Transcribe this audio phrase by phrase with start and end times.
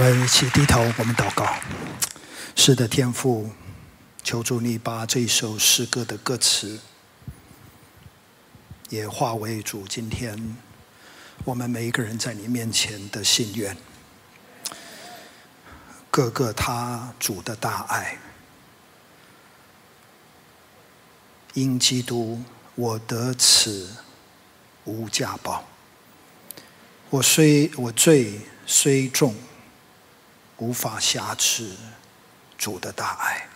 [0.00, 1.46] 我们一起低头，我们祷告。
[2.56, 3.50] 是的，天父，
[4.22, 6.80] 求主你把这首诗歌的歌词
[8.88, 10.56] 也化为主今天
[11.44, 13.76] 我们每一个人在你面前的心愿。
[16.10, 18.16] 各个他主的大爱，
[21.52, 22.42] 因基督
[22.74, 23.94] 我得此
[24.84, 25.62] 无价宝。
[27.10, 29.34] 我虽我罪虽重。
[30.60, 31.70] 无法瑕疵
[32.56, 33.46] 主的大爱，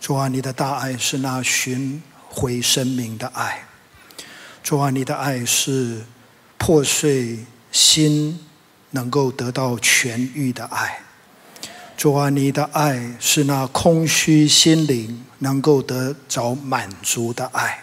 [0.00, 3.64] 主啊，你的大爱是那寻回生命的爱，
[4.62, 6.04] 主啊，你的爱是
[6.56, 8.46] 破碎心
[8.90, 11.02] 能够得到痊愈的爱，
[11.96, 17.82] 主啊，你的爱是那空虚心灵能够得着满足的爱。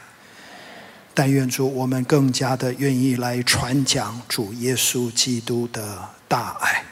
[1.13, 6.83] 但愿主，我们更加的愿意来传讲主耶稣基督的大爱。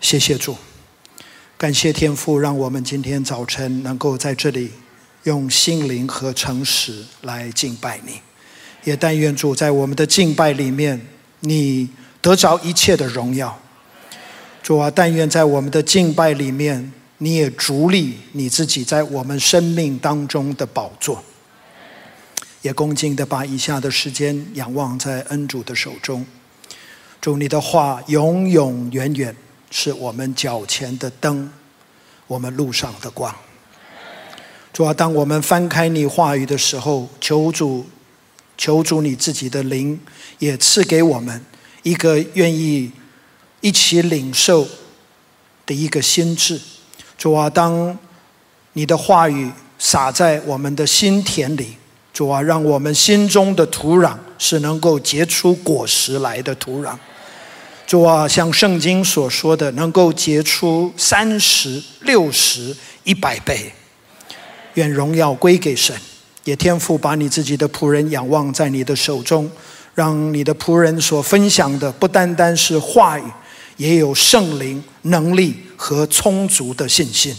[0.00, 0.56] 谢谢主，
[1.58, 4.70] 感谢天父，让我们今天早晨能够在这里
[5.24, 8.14] 用心灵和诚实来敬拜你。
[8.82, 10.98] 也但愿主在我们的敬拜里面，
[11.40, 11.90] 你
[12.22, 13.60] 得着一切的荣耀。
[14.62, 21.22] 主啊，但愿在我们的敬拜里面，你也逐立你自己在我们生命当中的宝座。
[22.62, 26.24] 也恭敬的把以下的时间仰望在恩主的手中。
[27.20, 29.36] 祝你的话永永远远。
[29.70, 31.50] 是我们脚前的灯，
[32.26, 33.34] 我们路上的光。
[34.72, 37.86] 主啊，当我们翻开你话语的时候，求主，
[38.56, 39.98] 求主你自己的灵
[40.38, 41.44] 也赐给我们
[41.82, 42.90] 一个愿意
[43.60, 44.66] 一起领受
[45.66, 46.60] 的一个心智。
[47.16, 47.98] 主啊，当
[48.72, 51.76] 你的话语洒在我们的心田里，
[52.12, 56.96] 主啊，让我们心中的土壤是能够结出果实来的土壤。
[57.90, 63.72] 主啊，像圣经所说的，能够结出三十六十一百倍，
[64.74, 65.92] 愿荣耀归给神。
[66.44, 69.50] 也天父把你自己的仆人仰望在你的手中，
[69.92, 73.24] 让你的仆人所分享的不单单是话语，
[73.76, 77.34] 也有圣灵能力和充足的信心，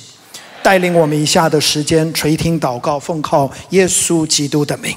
[0.61, 4.93] 带领我们以下的时间垂听祷告，奉靠耶稣基督的名，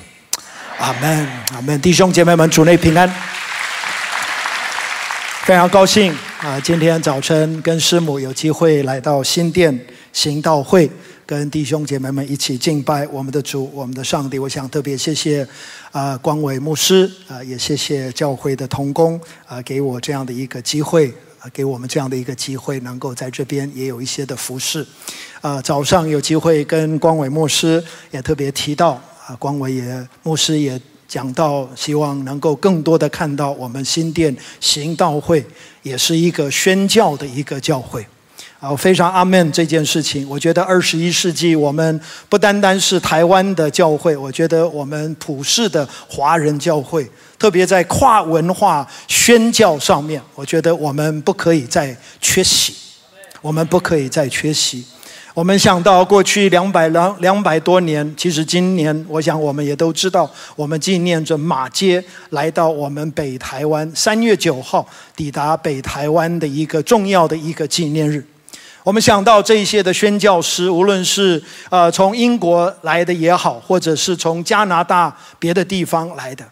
[0.78, 1.80] 阿门，阿门。
[1.80, 3.08] 弟兄姐妹们，主内平安。
[5.44, 6.10] 非常高兴
[6.40, 6.58] 啊！
[6.60, 9.78] 今天早晨跟师母有机会来到新店
[10.10, 10.90] 行道会，
[11.26, 14.38] 跟弟兄姐妹们一起敬拜我们的主、我们的上帝。
[14.38, 15.46] 我想特别谢谢
[15.92, 24.86] 啊光伟牧师啊，也谢谢教会的同工啊，给我这样的一个机会啊，给我们这样的一个机会，能够在这边也有一些的服饰。
[25.42, 28.92] 啊，早上有机会跟光伟牧师也特别提到
[29.26, 30.80] 啊，光伟也牧师也。
[31.06, 35.44] 讲到希望能够更多的看到我们新店行道会，
[35.82, 38.04] 也是一个宣教的一个教会，
[38.58, 40.28] 啊，非常阿门这件事情。
[40.28, 52.74] 我觉得二十一世纪我们不单单是台湾的教会，我觉得我们普世的华人教会，特别在跨文化宣教上面，我觉得我们不可以再缺席，
[53.40, 54.84] 我们不可以再缺席。
[55.34, 64.86] 我们想到过去两百两两百多年，其实今年我想我们也都知道，我们纪念着马街来到我们北台湾三月九号
[65.16, 68.24] 抵达北台湾的一个重要的一个纪念日。
[68.84, 76.44] 我们想到这一些的宣教师，无论是呃从英国来的也好，或者是从加拿大别的地方来的。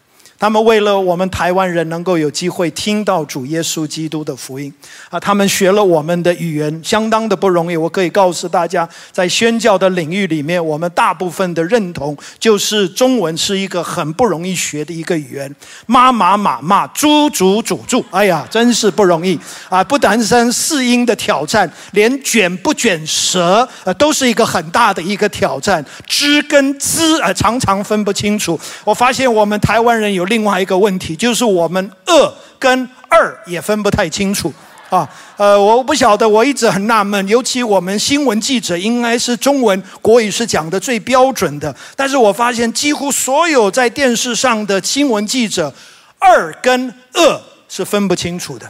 [0.43, 4.73] 他们为了我们台湾人能够有机会听到主耶稣基督的福音
[5.09, 7.77] 啊，他们学了我们的语言，相当的不容易。
[7.77, 15.55] 我可以告诉大家，在宣教的领域里面，我们大部分的认同就是中文是一个很不容易学的一个语言。
[15.85, 19.39] 妈妈妈妈，猪猪主猪，哎呀，真是不容易
[19.69, 19.81] 啊！
[19.81, 25.81] 不单单四音的挑战，连卷不卷舌，呃，都是一个很大的一个挑战。
[26.05, 28.59] 知跟滋，呃，常常分不清楚。
[28.83, 30.27] 我发现我们台湾人有。
[30.33, 34.51] 另外一个问题就是我们二跟二也分不太清楚
[34.89, 35.07] 啊，
[35.37, 45.71] 呃，我不晓得，我一直很纳闷，尤其我们新闻记者应该是中文国语是讲的最标准的，但是我发现几乎所有在电视上的新闻记者，
[46.17, 48.67] 二跟二是分不清楚的，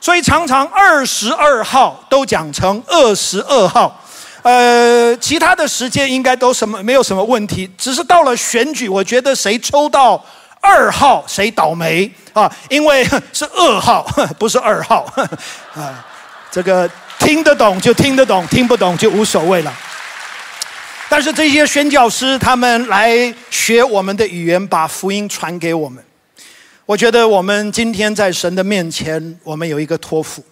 [0.00, 4.00] 所以常常二十二号都讲成二十二号。
[4.42, 10.24] 呃，其他的时间应该都什么没有什么问题，只是到了选举，我觉得谁抽到。
[10.66, 12.50] 二号谁倒霉啊？
[12.70, 14.02] 因为 是二号，
[14.40, 15.06] 不是二号
[15.76, 16.04] 啊。
[16.50, 16.88] 这个
[17.18, 19.72] 听得懂就听得懂，听不懂就无所谓了。
[21.10, 26.02] 但是这些宣教师他们来学我们的语言，把福音传给我们。
[26.86, 30.42] 我觉得我们今天在神的面前，我们有一个托付，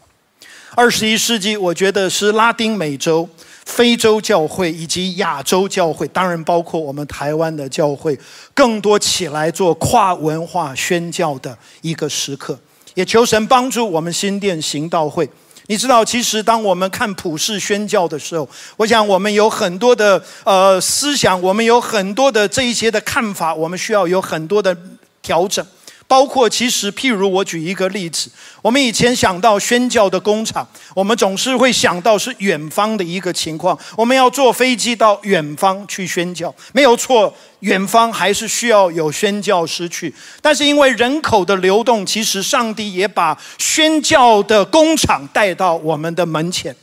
[0.75, 3.29] 二十一世纪，我觉得是拉丁美洲、
[3.65, 8.19] 非洲教会以及亚洲教会，当然包括我们台湾的教会，
[8.53, 12.59] 更多起来做跨文化宣教的一个时刻。
[12.95, 15.29] 也求神帮助我们新店行道会。
[15.69, 24.77] 你知道，其实当我们看普世宣教的时候，我想我们有很多的呃思想，我们有很多的这一些的看法，我们需要有很多的
[25.23, 25.65] 调整。
[26.13, 28.31] 包括其实，譬如我举一个例子，
[28.61, 40.15] 我们以前想到宣教的工厂，我们总是会想到是远方的一个情况，我们要坐飞机到远方去宣教，没有错，远方还是需要有宣教师去。
[40.43, 46.77] 但是因为人口的流动，其实上帝也把宣教的工厂带到我们的门前。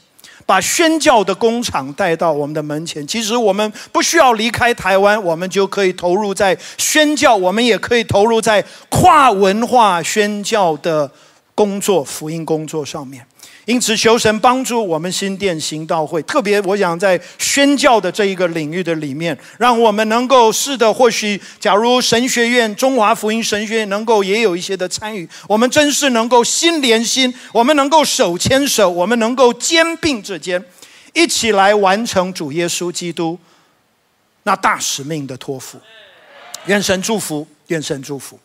[0.50, 3.06] 把宣教的工厂带到我们的门前。
[3.06, 11.12] 其实我们不需要离开台湾，我们就可以投入在宣教，我们也可以投入在跨文化宣教的
[11.54, 13.24] 工作、福音工作上面。
[13.70, 16.20] 因此，求神帮助我们新店行道会。
[16.24, 20.92] 特别，我想在宣教的这一个领域的里面，让我们能够是的。
[20.92, 30.60] 或许，假如神学院、中华福音神学院能够也有一些的参与，我们真是能够心连心，我们能够手牵手，我们能够肩并着肩，
[31.14, 33.38] 一起来完成主耶稣基督
[34.42, 35.80] 那大使命的托付。
[36.66, 38.40] 愿神祝福，愿神祝福。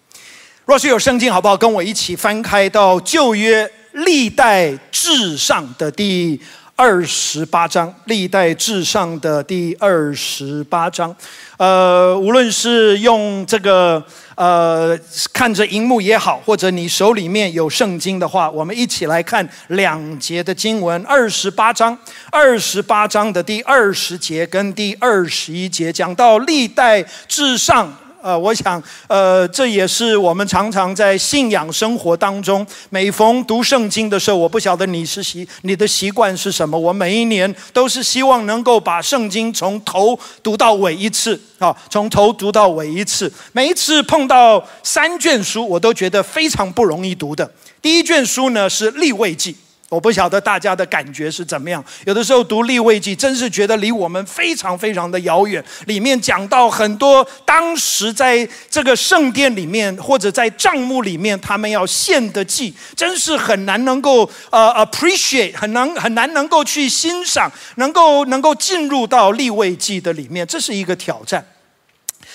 [0.67, 1.57] 若是有圣经，好不好？
[1.57, 3.71] 跟我一起翻开到旧约。
[3.95, 6.41] 历代至上的第
[6.75, 11.15] 二十八章，历代至上的第二十八章，
[11.57, 14.03] 呃，无论是用这个
[14.35, 14.99] 呃
[15.33, 21.97] 看着荧幕也好，或者你手里面有圣经的话，我们一起来看两节的经文，二十八章，
[22.33, 27.97] 二十八章的第二十节跟第二十一节，讲到历代至上。
[28.25, 36.79] 呃，我想，呃，这也是我们常常在信仰生活当中，每逢读圣经的时候，我不晓得你是习你的习惯是什么。
[36.79, 43.31] 我每一年都是希望能够把圣经从头读到尾一次，啊，从头读到尾一次。
[43.53, 47.53] 每一次碰到三卷书，我都觉得非常不容易读的。
[47.83, 49.55] 第一卷书呢是立位记。
[49.91, 51.85] 我不晓得大家的感觉是怎么样。
[52.05, 55.63] 有的时候读立位记，真是觉得离我们非常非常的遥远。
[55.87, 71.47] 里面讲到很多当时在这个圣殿里面，或者在帐幕里面，他们要献的祭，真是很难能够呃 appreciate，很难很难能够去欣赏，能够能够进入到立位记的里面，这是一个挑战。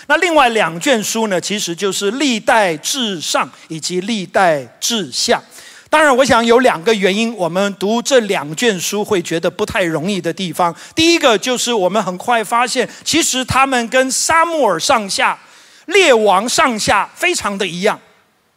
[0.08, 5.44] 那另外两卷书呢，其实就是历代至上以及历代至下。
[5.90, 10.74] 当然，我想有两个原因，我们读这两卷书会觉得不太容易的地方。
[10.94, 15.38] 第一个就是我们很快发现，其实他们跟沙漠尔上下、
[15.88, 18.00] 列王上下非常的一样。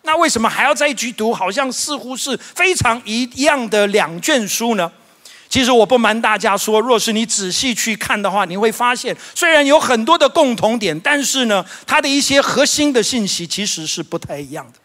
[0.03, 1.33] 那为什么还要再去读？
[1.33, 4.93] 好像似乎是非常一样的两卷书呢？
[5.49, 14.82] 其实我不瞒大家说，若是你仔细去看的话，你会发现，虽然有很多的共同点，但是呢，它的一些核心的信息其实是不太一样的。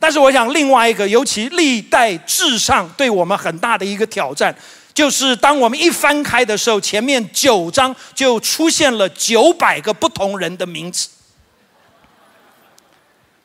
[0.00, 4.52] 但是我想，另外一个，尤其历代至上对我们很大的一个挑战，
[4.94, 11.10] 就是当我们一翻开的时候，前面九章就出现了九百个不同人的名字。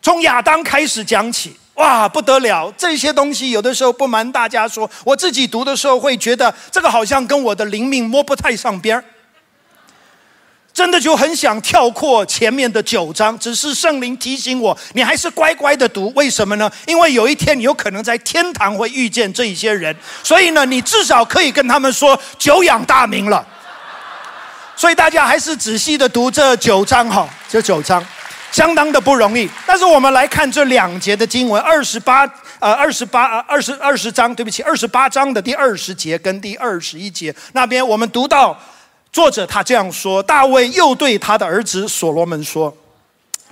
[0.01, 2.71] 从亚当开始讲起，哇，不得了！
[2.77, 9.03] 这些东西有的时候不瞒大家说，我自己读的时候会觉得，这个好像跟我的灵命摸不太上边儿。
[10.75, 16.11] 真的就很想跳过前面的九章，只是圣灵提醒我，你还是乖乖的读。
[16.15, 16.69] 为什么呢？
[16.85, 23.47] 因为有一天你有可能在天堂会遇见这一些人，所以呢，你至少可以跟他们说久仰大名了。
[24.75, 28.05] 所以大家还是仔细的读这九章哈，这九章
[28.51, 29.49] 相当的不容易。
[29.65, 32.29] 但是我们来看这两节的经文，二十八
[32.59, 38.59] 呃二十八二十二十章，对不起，二十八章的第二十节跟第二十一节那边，我们读到。
[39.15, 42.75] 作者他这样说：大卫又对他的儿子所罗门说：“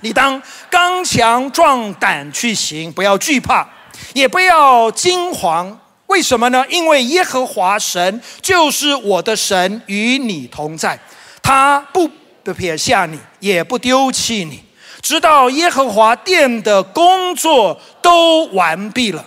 [0.00, 3.66] 你当刚强壮胆去行，不要惧怕，
[4.12, 5.74] 也不要惊惶。
[6.08, 6.62] 为什么呢？
[6.68, 11.00] 因为耶和华神就是我的神，与你同在，
[11.42, 12.10] 他不
[12.52, 14.62] 撇下你，也不丢弃你，
[15.00, 19.24] 直到耶和华殿的工作都完毕了。”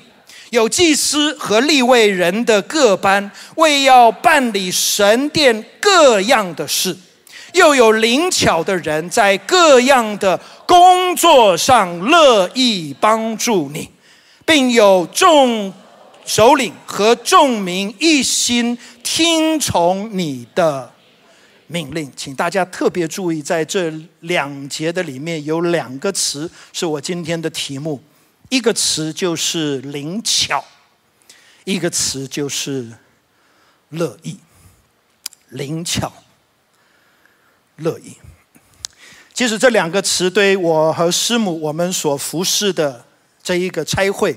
[0.50, 6.94] 有祭司和立位人的各班，为要办理神殿各样的事；
[7.54, 13.90] 又有灵巧的人在各样的工作上乐意帮助你，
[14.46, 15.74] 并有众
[16.26, 20.90] 首领和众民一心听从你的
[21.68, 22.10] 命令。
[22.16, 28.02] 请大家特别注意，在这两节的里面有两个词，是我今天的题目。
[28.50, 30.64] 一个词就是灵巧，
[31.66, 32.90] 一个词就是
[33.90, 34.38] 乐意，
[35.50, 36.14] 灵巧，
[37.76, 38.16] 乐意。
[39.34, 43.06] 其实这两个词对我和师母我们所服侍的
[43.44, 44.36] 这一个差会，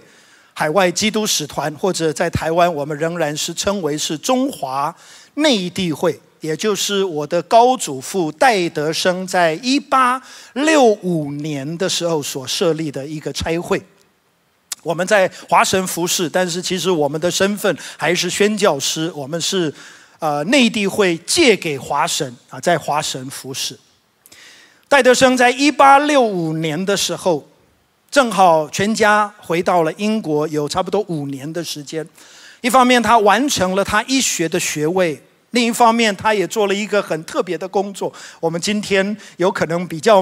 [0.53, 4.95] 海外基督使团，或者在台湾，我们仍然是称为是中华
[5.35, 10.21] 内地会，也就是我的高祖父戴德生在一八
[10.55, 13.81] 六五年的时候所设立的一个差会。
[14.83, 19.73] 我们在华神服侍，但是其实我们的身份还是宣教师，我们是
[20.19, 23.79] 呃内地会借给华神啊，在华神服侍。
[24.89, 27.49] 戴德生在一八六五年的时候，
[28.11, 32.05] 正好全家回到了英国，有差不多五年的时间。
[32.61, 35.15] 一方面，他完成了他医学的学位；
[35.53, 38.13] 另一方面，他也做了一个很特别的工作。
[38.41, 40.21] 我们今天有可能比较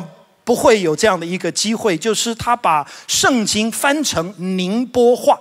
[0.49, 5.39] 不会有这样的一个机会，就是他把圣经翻成宁波话。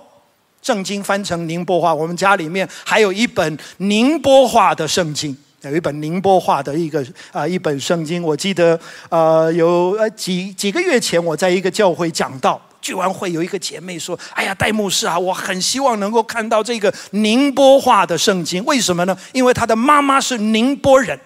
[0.60, 5.34] 圣经翻成宁波话，我们家里面还有一本宁波话的圣经。
[5.62, 19.16] 有一本宁波话的一个啊一本圣经，我记得呃有呃几几个月前我在一个教会讲到聚完会，有一个姐妹说：“哎呀，戴牧师啊，我很希望能够看到这个宁波话的圣经，为什么呢？
[19.32, 21.18] 因为她的妈妈是宁波人，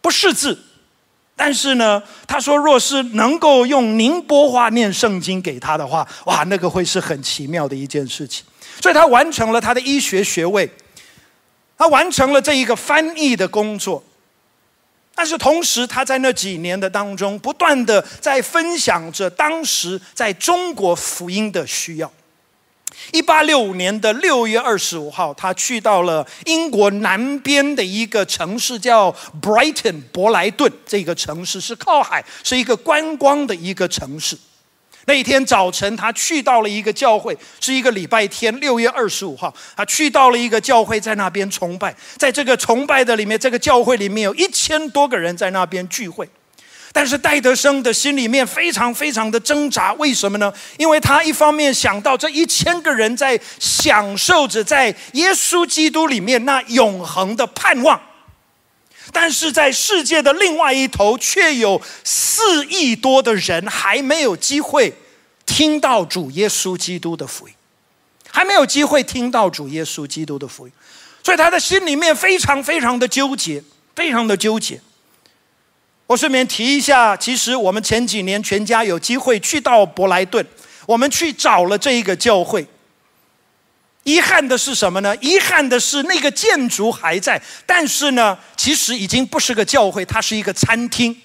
[0.00, 0.58] 不识字，
[1.36, 8.44] 但是呢，他说若是能够用宁波话念圣经给他的话，哇，那个会是很奇妙的一件事情。
[8.80, 10.70] 所以他完成了他的医学学位。”
[11.74, 14.00] 他完成了这一个翻译的工作，
[15.16, 22.12] 但是同时他在那几年的当中，不断的在分享着当时在中国福音的需要。
[23.12, 30.70] 一八六五年的六月二十五号，他去到了英国南边的一个城市，叫 Brighton 伯莱顿。
[30.86, 34.36] 这个城市是靠海，是一个观光的一个城市。
[35.06, 39.52] 那一天早晨，他去到了一个教会，是一个礼拜天，六月二十五号。
[39.76, 41.92] 他去到了一个教会，在那边崇拜。
[42.16, 46.28] 在这个崇拜的里面，这个教会里面有一千多个人在那边聚会。
[46.92, 50.52] 但是戴德生的心里面非常非常的挣扎，为什么呢？
[50.76, 58.00] 因为他一方面想到这一千个人在享受着在耶稣基督里面那永恒的盼望。
[59.10, 64.94] 但是在世界的另外一头，却有四亿多的人还没有机会
[65.44, 67.54] 听到主耶稣基督的福音，
[68.30, 70.72] 还没有机会听到主耶稣基督的福音，
[71.24, 73.62] 所以他的心里面非常非常的纠结，
[73.94, 74.80] 非常的纠结。
[76.12, 80.46] 我顺便提一下，其实我们前几年全家有机会去到伯莱顿，
[80.84, 82.66] 我们去找了这一个教会。
[84.02, 85.16] 遗憾的是什么呢？
[85.22, 91.16] 遗憾的是那个建筑还在，但是呢，其实已经不是个教会，它是一个餐厅，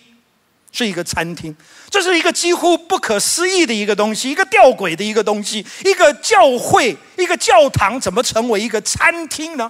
[0.71, 1.53] 是一个餐厅。
[1.89, 5.65] 这是一个几乎不可思议的一个东西，一个吊诡的一个东西。
[5.83, 9.69] 一个教会，一个教堂，怎么成为一个餐厅呢？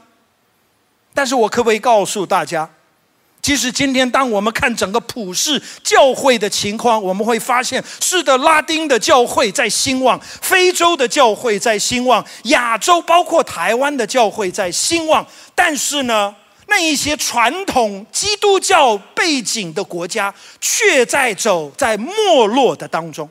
[1.16, 2.70] 但是我可不可以告诉大家？
[3.48, 15.26] 其实今天，当我们看整个普世教会的情况，我们会发现，是的，拉丁的教会在兴旺，非洲的教会在兴旺，亚洲包括台湾的教会在兴旺。
[15.56, 16.36] 但是呢，
[16.66, 23.30] 那一些传统基督教背景的国家，却在走在没落的当中。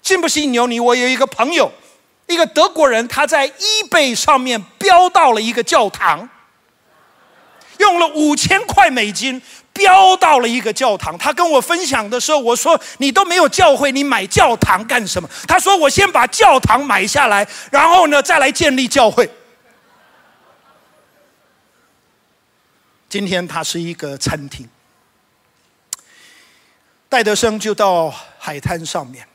[0.00, 0.78] 信不信由你。
[0.78, 1.72] 我有一个朋友，
[2.28, 6.30] 一个德国人，他在 eBay 上面标到了一个教堂。
[7.78, 9.40] 用了五千块美金
[9.72, 11.16] 标到了一个教堂。
[11.16, 19.28] 他跟我分享的时候，我说：“你都没有教会，你买教堂干什么？”他说：“我先把教堂买下来，然后呢，再来建立教会。”
[23.08, 24.68] 今天它是一个餐厅。
[27.08, 29.26] 戴德生就到海滩上面。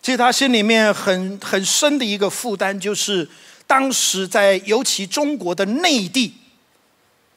[0.00, 3.28] 其实他心里面很很深的一个负担就是。
[3.74, 6.32] 当时在尤其中国的内地，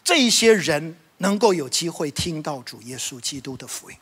[0.03, 3.97] 这些人能够有机会听到主耶稣基督的福音。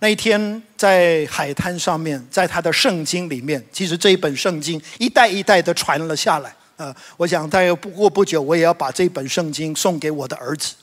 [0.00, 6.52] 那一天在海滩上面，在他的圣经里面，其实这一本圣经一代一代的传了下来。
[6.78, 10.74] 呃，我想大约不过不久，我也要把这本圣经送给我的儿子。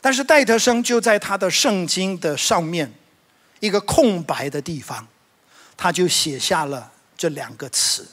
[0.00, 2.88] 但是戴德生就在他的圣经的上面
[3.58, 5.04] 一个空白的地方，
[5.76, 8.06] 他就写下了这两个词。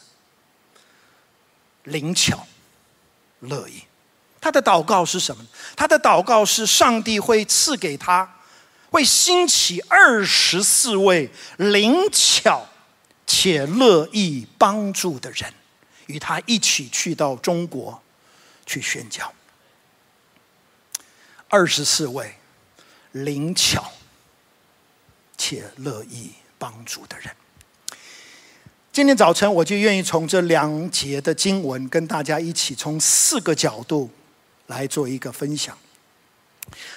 [1.85, 2.45] 灵巧，
[3.39, 3.83] 乐意。
[4.39, 5.43] 他的祷告是什么？
[5.75, 8.37] 他的祷告是上帝会赐给他，
[8.91, 12.67] 会兴起二十四位灵巧
[13.25, 15.51] 且乐意帮助的人，
[16.05, 17.99] 与他一起去到中国
[18.67, 19.33] 去宣教。
[21.47, 22.35] 二十四位
[23.11, 23.91] 灵巧
[25.37, 27.35] 且乐意帮助的人。
[28.95, 34.09] 今天早晨我就愿意从这两节的经文跟大家一起从四个角度
[34.67, 35.77] 来做一个分享。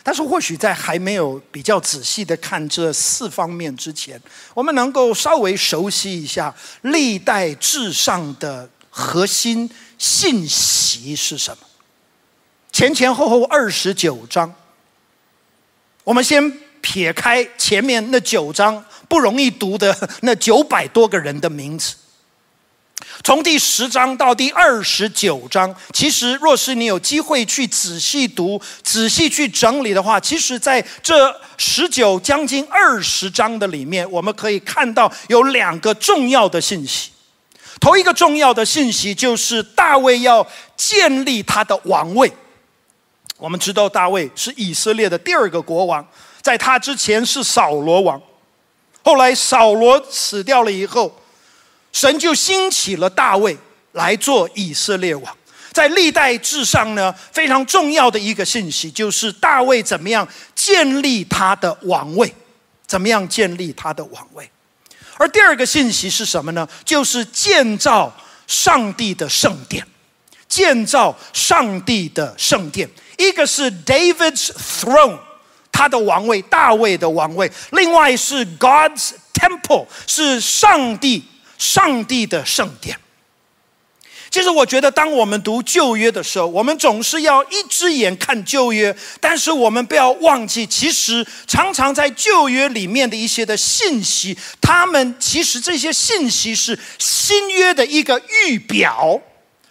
[0.04, 4.22] 但是或许在还没有比较仔细的看这四方面之前，
[4.54, 11.66] 我们能够稍微熟悉一下历代至上的核心信息是什么？
[12.70, 14.54] 前前后后二十九章，
[16.04, 18.84] 我们先撇开前面那九章。
[19.08, 21.94] 不容易读的那九百多个人的名字，
[23.24, 37.10] 从第十章到第二十九章，其实若是你有机会去仔细读、仔细去整理的话，其实在这十九将近二十章的里面，我们可以看到有两个重要的信息。
[37.80, 42.30] 头一个重要的信息就是大卫要建立他的王位。
[43.38, 46.06] 我们知道大卫是以色列的第二个国王，
[46.40, 48.20] 在他之前是扫罗王。
[49.02, 51.18] 后来扫罗死掉了以后，
[51.92, 53.56] 神就兴起了大卫
[53.92, 55.36] 来做以色列王。
[55.72, 62.34] 在历代志上呢，非常重要的一个信息就是大卫怎么样建立他的王位，
[62.86, 64.50] 怎么样建立他的王位。
[65.16, 66.68] 而第二个信息是什么呢？
[66.84, 68.12] 就是建造
[68.46, 69.86] 上帝的圣殿，
[70.48, 72.88] 建造上帝的圣殿。
[73.16, 75.18] 一个是 David's throne。
[75.78, 77.48] 他的王位，大卫的王位。
[77.70, 81.22] 另外是 God's temple，是上帝
[81.56, 82.98] 上帝的圣殿。
[84.28, 99.20] 其实我觉得，当我们读旧约的时候，我们总是要一只眼看旧约，但是我们不要忘记，其实常常在旧约里面的一些的信息，他们其实这些信息是新约的一个预表。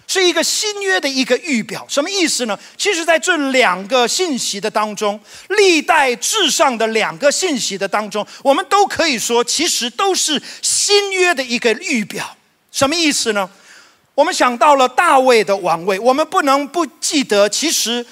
[0.07, 2.57] 是一个新约的一个预表，什么意思呢？
[2.77, 12.37] 其实，在这两个信息的当中，历代至上的两个信息的当中，我们都可以说，其实都是新约的一个预表。
[12.71, 13.49] 什么意思呢？
[14.15, 18.05] 我们想到了大卫的王位，我们不能不记得，其实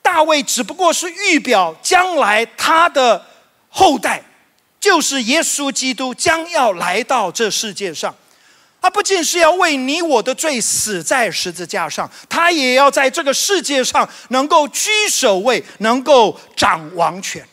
[0.00, 3.26] 大卫只不过是预表将来他的
[3.68, 4.22] 后代，
[4.78, 8.14] 就是耶稣基督将要来到这世界上。
[8.80, 17.44] 他不仅是要为你我的罪死在十字架上，他也要在这个世界上能够居首位，能够掌王权。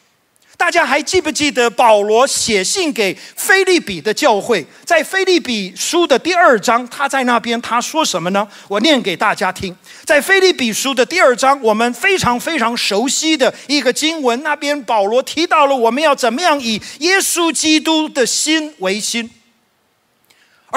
[0.56, 8.48] 大家还记不记得保罗写信给菲利比的教会，在菲利比书的第二章，他在那边他说什么呢？
[8.68, 9.76] 我念给大家听。
[10.04, 19.30] 在菲利比书的第二章，我们非常非常熟悉的一个经文，那边保罗提到了我们要怎么样以耶稣基督的心为心。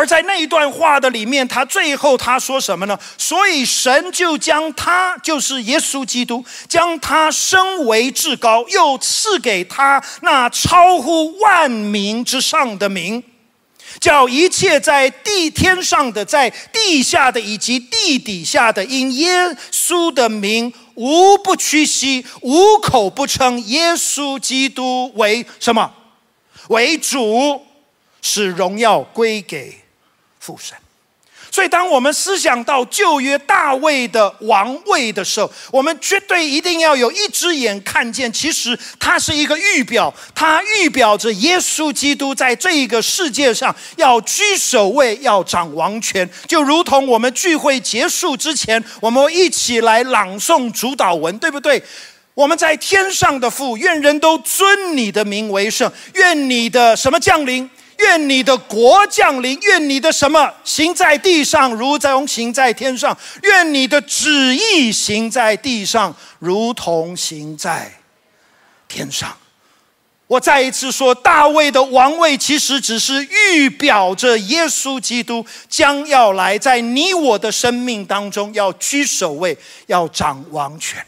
[0.00, 2.98] 而在那一段话的里面，他最后他说什么呢？
[3.18, 13.22] 所以神就将他，就是耶稣基督，将他升为至高，又赐给他那超乎万民之上的名，
[14.00, 25.92] 叫一切在地天上的、在地下的以及地底下的，因耶稣的名，无不屈膝，无口不称耶稣基督为什么？
[26.68, 27.60] 为主，
[28.22, 29.79] 使荣耀归给。
[30.50, 30.76] 父神，
[31.52, 46.28] 所以当我们思想到旧约大卫的王位的时候，我们绝对一定要有一只眼看见，其实它是一个预表，它预表着耶稣基督在这个世界上要居首位，要掌王权。
[46.48, 51.80] 就如同我们聚会结束之前，我们一起来朗诵主导文，对不对？
[52.34, 57.68] 我们在天上的父，愿人都尊你的名为圣，愿你的什么降临？
[58.02, 67.92] 愿你的国降临，愿你的什么行在地上，如同行在天上；愿你的旨意行在地上，如同行在
[68.88, 69.36] 天上。
[70.26, 79.58] 我再一次说，大卫的王位其实只是预表着耶稣基督将要来，在你我的生命当中要居首位，
[79.88, 81.04] 要掌王权。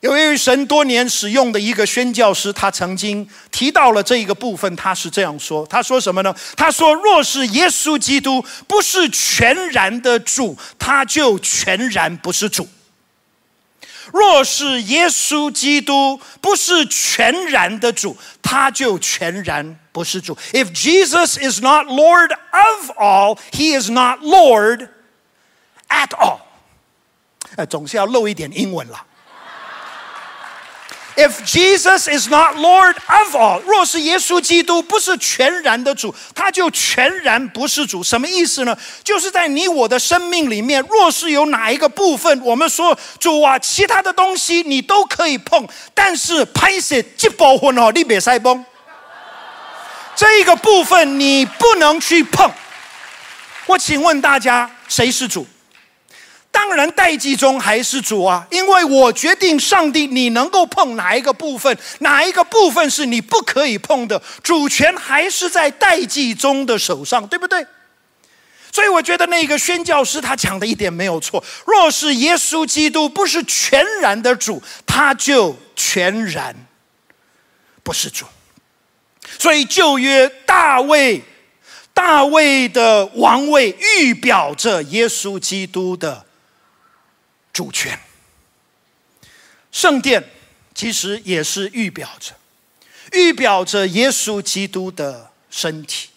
[0.00, 6.34] 有一位神多年使用的一个宣教师，他曾经提到了这一个部分，他是这样说：“他说什么呢？
[6.56, 12.64] 他说，若是耶稣基督不是全然的主，他就全然不是主；
[14.10, 20.34] 若是耶稣基督不是全然的主，他就全然不是主。
[20.54, 24.88] If Jesus is not Lord of all, He is not Lord
[25.90, 26.40] at all。
[27.56, 29.04] 哎，总是要漏一点英文了。”
[31.20, 38.02] If Jesus is not Lord of all，若是耶稣基督不是全然的主，他就全然不是主。
[38.02, 38.74] 什么意思呢？
[39.04, 48.64] 就是在你我的生命里面，若是有哪一个部分，我们说主啊，其他的东西你都可以碰，但是拍摄这部分哦，你别塞崩。
[50.16, 52.50] 这一个部分你不能去碰。
[53.66, 55.46] 我请问大家，谁是主？
[56.52, 67.64] 当然，代际中还是主啊，因为我决定上帝你能够碰哪一个部分，哪一个部分是你不可以碰的，主权还是在代际中的手上，对不对？
[68.72, 71.42] 所以我觉得那个宣教师他讲的一点没有错。
[71.66, 76.54] 若是耶稣基督不是全然的主，他就全然
[77.82, 78.24] 不是主。
[79.38, 81.22] 所以旧约大卫，
[81.92, 86.24] 大卫的王位预表着耶稣基督的
[87.52, 87.98] 主权。
[89.72, 90.22] 圣殿
[90.74, 92.32] 其实也是预表着，
[93.12, 96.08] 预表着耶稣基督的身体。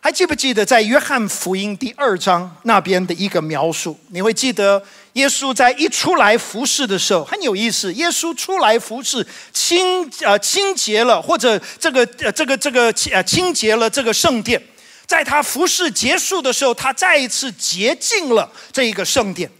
[0.00, 3.98] 还记不记得在约翰福音第二章那边的一个描述？
[4.10, 4.80] 你会记得
[5.14, 7.92] 耶稣在一出来服侍的时候很有意思。
[7.94, 14.62] 耶稣出来服侍，清呃清洁了，或者这个呃这个这个呃清洁了这个圣殿。
[15.06, 19.50] 在他服侍结束的时候，他再一次洁净了这一个圣殿。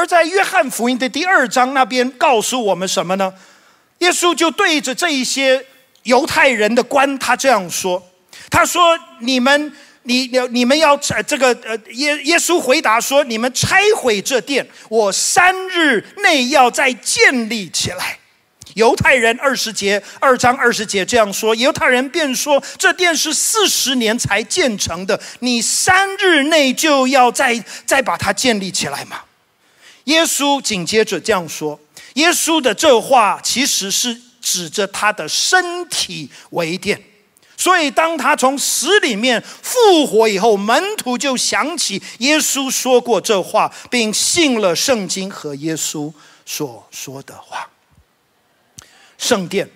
[0.00, 3.30] 而在约翰福音的第二章那边告诉我们什么呢？
[3.98, 5.62] 耶稣就对着这一些
[6.04, 8.02] 犹太人的官，他这样说。
[8.48, 9.70] 他说：“你们，
[10.04, 18.16] 你你你们要拆这个呃，耶耶稣回答说：你们拆毁这殿，我三日内要再建立起来。
[18.76, 29.20] 犹太人二十节二章二十节这样说，犹太人便说：这殿是四十年才建成的，你三日内就要再再把它建立起来吗？
[30.04, 31.78] 耶稣紧接着这样说，
[32.14, 37.00] 耶稣的这话其实是指着他的身体为殿。”
[37.56, 46.10] 所以，当他从死里面复活以后，门徒就想起耶稣说过这话，并信了圣经和耶稣
[46.46, 47.68] 所说的话。
[49.18, 49.70] 圣殿，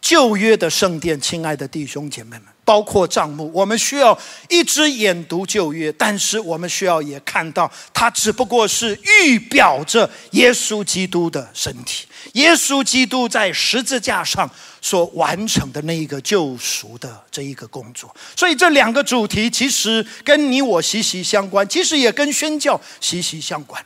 [0.00, 2.42] 旧约的圣殿，亲爱的弟兄姐妹们。
[2.64, 4.18] 包括账目，我们需要
[4.50, 14.50] 一只眼读旧约，但是我们需要也看到，它只不过是预表着耶稣基督的身体，耶稣基督在十字架上
[14.82, 18.14] 所完成的那一个救赎的这一个工作。
[18.36, 23.82] 所以这两个主题其实跟你我息息相关，其实也跟宣教息息相关。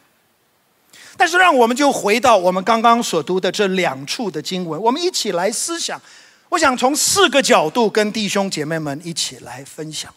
[1.23, 6.03] 但是，让我们就回到我们刚刚所读的这两处的经文，我们一起来思想。
[6.49, 10.13] 我想从四个角度跟弟兄姐妹们一起来分享。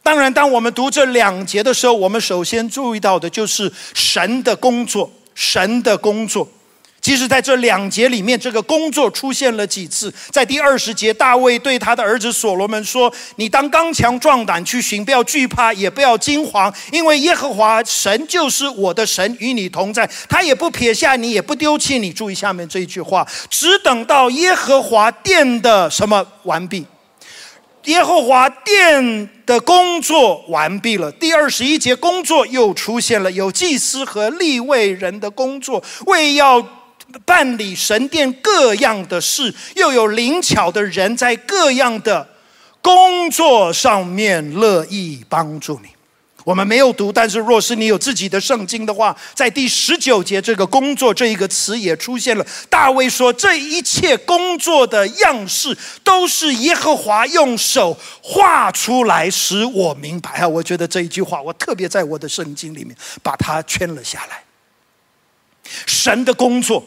[0.00, 6.48] 当然，当我们读这两节的时候，我们首先注意到的就是神的工作，神的工作。
[7.00, 10.12] 即使在这两节里面，这个工作出现了几次。
[10.30, 20.10] 在第二十节，大卫对他的儿子所罗门说：“你当刚强壮胆去寻，不要惧怕，也不要惊慌，因为耶和华神就是我的神，与你同在。
[20.28, 26.84] 他也不撇下你，也不丢弃你。”注意下面这一句话：“只等到耶和华殿的什么完毕？
[27.84, 36.66] 耶和华殿的工作完毕了。”第二十一节工作又出现了，有祭司和立位人的工作，为要。
[37.24, 42.28] 办理神殿各样的事，又有灵巧的人在各样的
[42.82, 45.88] 工作上面乐意帮助你。
[46.44, 52.46] 我们没有读，但是若是你有自己的圣经的话，在第十九节这个“工作”这一个词也出现了。
[52.70, 64.42] 大卫说：“这一切工作的样式，都是耶和华用手画出来，使我明白。”啊，我觉得这一句话，我特别在我的圣经里面把它圈了下来。
[65.84, 66.82] 神的工作。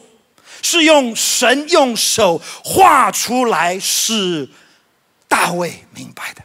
[0.61, 4.47] 是用神用手画出来，使
[5.27, 6.41] 大卫明白的。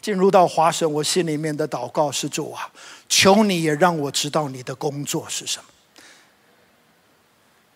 [0.00, 2.70] 进入到华神，我心里面的祷告是：主啊，
[3.08, 5.64] 求你也让我知道你的工作是什么，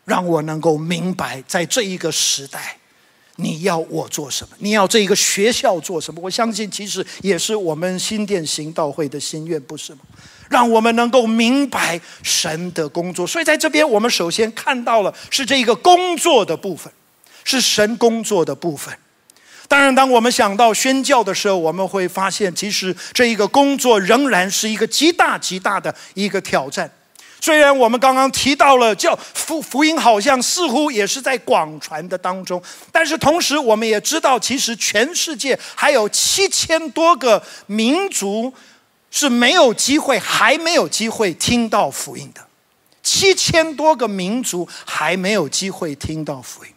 [0.04, 2.78] 让我能够明白，在这一个时代，
[3.36, 6.20] 你要我做什么，你要这一个学校做什么。
[6.22, 10.00] 我相信，其实也是我们新店行道会的心愿，不是吗？
[10.52, 16.92] 让我们能够明白神的工作，所以在这边我们首先看到了是这一个工作的部分，
[17.42, 18.94] 是神工作的部分。
[19.66, 26.90] 当然，当我们想到宣教的时候，我们会发现，其实这一个工作仍然是一个极大极大的一个挑战。
[27.40, 32.62] 虽然我们刚刚提到了叫福福音，好像似乎也是在广传的当中，
[32.92, 38.52] 但是同时我们也知道，其实全世界还有七千多个民族。
[39.12, 42.44] 是没有机会，还没有机会听到福音的，
[43.02, 46.70] 七千多个民族还没有机会听到福音。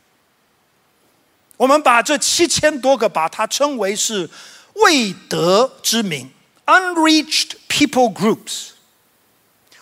[1.58, 4.30] 我们把这七千多个，把它称为是
[4.74, 6.30] 未得之名
[6.66, 8.72] （unreached people groups）。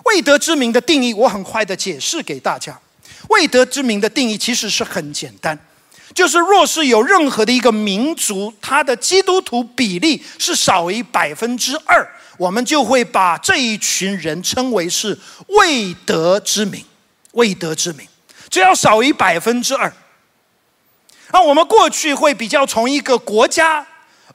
[0.05, 2.79] 未得之名的定义，我很快的解释给大家。
[3.29, 5.57] 未得之名的定义其实是很简单。
[6.13, 15.17] 就是若是有任何的一个民族，它的基督徒比例是少于百分之二，我们就会把这一群人称为是
[15.47, 16.83] 未得之民。
[17.33, 18.07] 未得之民，
[18.47, 19.91] 只要少于百分之二。
[21.31, 23.83] 那我们过去会比较从一个国家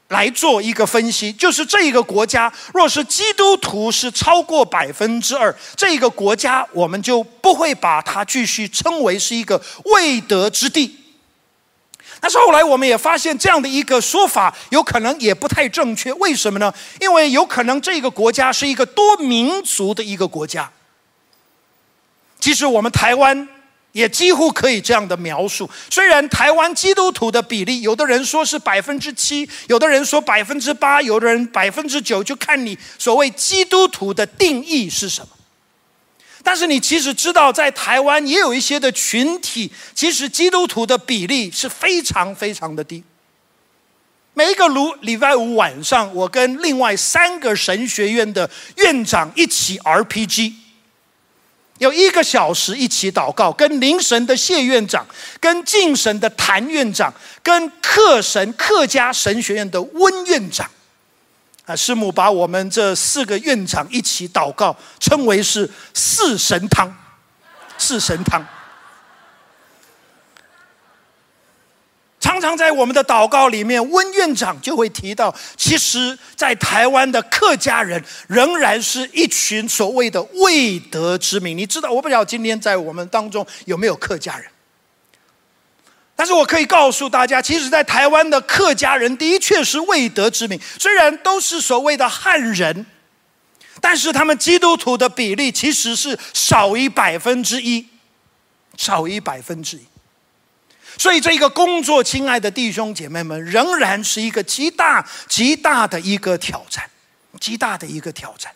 [0.08, 10.97] 来做一个分析，就是这一个国家若是基督徒是超过百分之二，这个国家我们就不会把它继续称为是一个未得之地。
[12.20, 16.72] 但是后来我们也发现这样的一个说法有可能也不太正确，为什么呢？
[17.00, 20.70] 因为有可能这个国家是一个多民族的一个国家。
[22.40, 23.48] 其实我们台湾
[23.92, 25.68] 也几乎可以这样的描述。
[25.90, 35.28] 虽然台湾基督徒的比例，有的人说是百分之七，有的人说百分之八，有的人百分之九，就看你所谓基督徒的定义是什么。
[36.48, 43.04] 但是你其实知道，在台湾也有一些的群体，其实基督徒的比例是非常非常的低。
[44.32, 50.54] 每一个如礼拜五晚上，我跟另外三个神学院的院长一起 RPG，
[51.76, 55.06] 有一个小时一起祷告，跟灵神的谢院长、
[55.38, 60.66] 跟敬神的谭院长、跟客神客家神学院的温院长。
[61.68, 66.90] 啊，师母把我们这四个院长一起祷告，称为是四神汤，
[67.76, 68.42] 四神汤。
[72.18, 81.54] 常常在我们的祷告里面，温院长就会提到，其实，在台湾的客家人仍然是一群所谓的未得之民。
[81.54, 84.46] 你知道，我不知道今天在我们当中有没有客家人。
[86.18, 92.85] 但是我可以告诉大家，其实，在台湾的客家人的确是未得之民，虽然都是所谓的汉人，
[93.81, 97.87] 但是他们基督徒的比例其实是少于百分之一，
[98.76, 99.83] 少于百分之一。
[100.98, 106.90] 所以，这个工作，亲爱的弟兄姐妹们，仍然是一个极大极大的一个挑战，
[107.38, 108.52] 极大的一个挑战。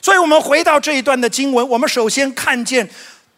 [0.00, 2.88] 所以我们回到这一段的经文，我们首先看见。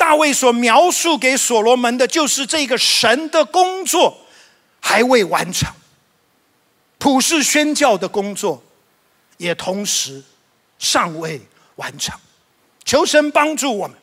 [0.03, 4.19] 大卫所描述给所罗门的，就是这个神的工作
[4.81, 5.73] 还未完成，
[6.99, 8.61] 普世宣教的工作
[9.37, 10.21] 也同时
[10.77, 11.41] 尚未
[11.77, 12.19] 完成。
[12.85, 13.97] 求神帮助我们，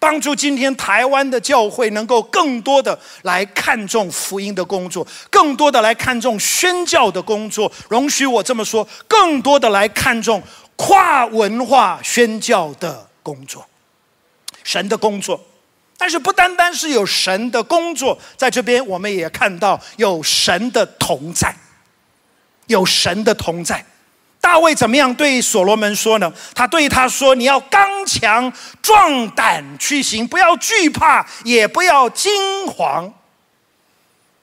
[0.00, 7.70] 帮助今天台湾的教会能够更多的来看重福音的工作，更多的来看重宣教的工作。
[7.90, 10.42] 容许我这么说，更多的来看重
[10.76, 13.62] 跨文化宣教的工作。
[14.64, 15.40] 神的工作，
[15.96, 21.54] 但是不单单是有神的工作，在这边我们也看到有神的同在，
[22.66, 23.84] 有神的同在。
[24.40, 26.32] 大卫怎么样对所罗门说呢？
[26.52, 32.32] 他对他说：“你要刚强壮胆去行，不要惧怕，也不要惊
[32.66, 33.08] 惶。”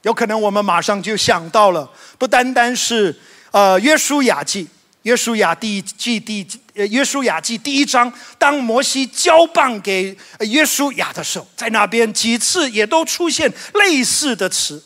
[0.03, 3.13] 有可能我们马上就想到了，不单单是
[3.51, 4.65] 呃约书亚记。
[5.03, 14.83] 约书亚第记第呃约书亚记第一章，当摩西交棒给约书亚的时候，在那边几次也都出现类似的词。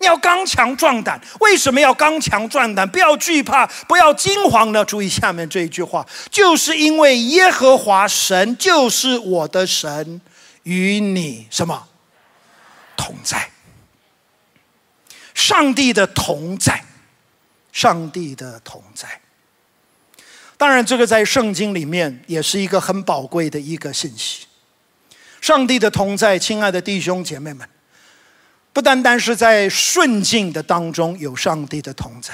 [0.00, 2.88] 你要刚强壮胆，为什么要刚强壮胆？
[2.88, 4.84] 不要惧怕，不要惊惶呢？
[4.84, 10.20] 注意下面这一句话，就是因为耶和华神就是我的神，
[10.64, 11.86] 与你什么
[12.96, 13.48] 同在？
[15.34, 16.84] 上帝的同在。
[17.72, 19.08] 上帝的同在，
[20.58, 24.46] 当然，这个在圣经里面也是一个很宝贵的一个信息。
[25.40, 27.66] 上帝的同在，亲爱的弟兄姐妹们，
[28.74, 32.32] 不单单是在顺境的当中有上帝的同在，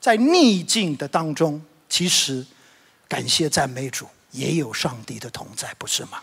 [0.00, 2.46] 在逆境的当中，其实
[3.08, 6.22] 感谢赞美主，也有上帝的同在，不是吗？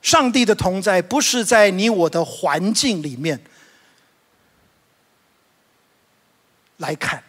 [0.00, 3.38] 上帝的同在不是在你我的环境里面。
[6.80, 7.22] 来看，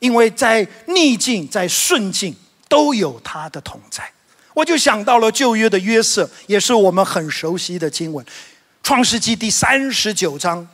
[0.00, 2.34] 因为在逆境、在顺境
[2.68, 4.10] 都有他的同在，
[4.54, 8.24] 我就想到了旧约的约瑟，也是我们很熟悉的经文，
[8.82, 10.66] 《创世纪》第三十九章，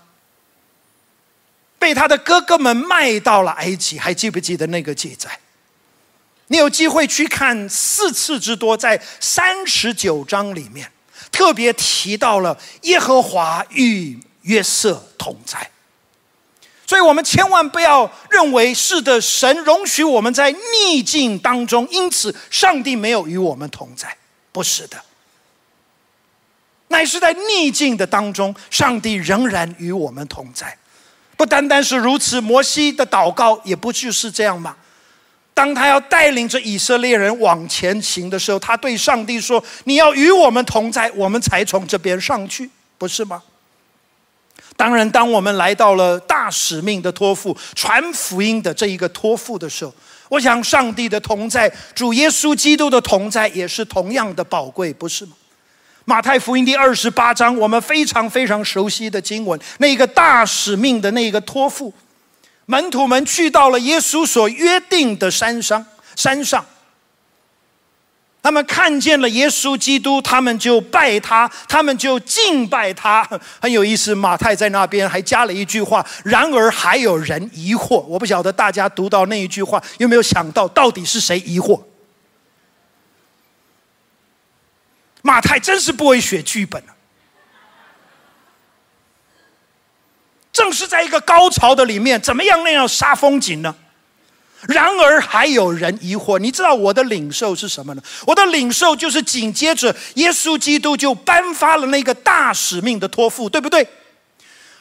[1.79, 5.39] 被他的哥哥们卖到了埃及，还记不记得那个记载？
[6.49, 10.91] 你有机会去看四次之多，在三十九章里面
[11.33, 15.71] 特别提到了耶和华与约瑟同在。
[16.95, 24.17] 所以我们千万不要认为是的，神容许我们在逆境当中，因此上帝没有与我们同在，
[24.53, 24.97] 不是的，
[26.87, 30.79] 乃是在逆境的当中，上帝仍然与我们同在。
[31.37, 34.77] 不单单是如此，摩西的祷告也不就是这样吗？
[35.53, 43.43] 当他要带领着以色列人往前行的时候，他对上帝说：“你要与我们同在，我们才从这边上去，不是吗？”
[44.77, 49.95] 当然，当我们来到了大使命的托付、传福音的这一个托付的时候，
[50.29, 55.33] 我想上帝的同在、主耶稣基督的同在也是同样的宝贵，不是吗？
[56.05, 61.93] 马太福音第二十八章，我们非常非常熟悉的经文，那个大使命的那个托付，
[62.67, 66.65] 门徒们去到了耶稣所约定的山上，山上。
[68.45, 73.27] 他们看见了耶稣基督，他们就拜他，他们就敬拜他。
[73.59, 81.83] 很有意思，马太在那边还加了一句话：“然而还有人疑惑。”我不晓得大家读到那一句话有没有想到，到底是谁疑惑？
[85.23, 86.93] 马太真是不会写剧本啊！
[90.53, 93.75] 正是在一个高潮的里面，怎么样那样杀风景呢？
[94.69, 98.03] 然而还有人疑惑，你知道我的领受是什么呢？
[98.27, 103.87] 我的领受就是紧接着耶稣基督就颁发了那个大使命的托付，对不对？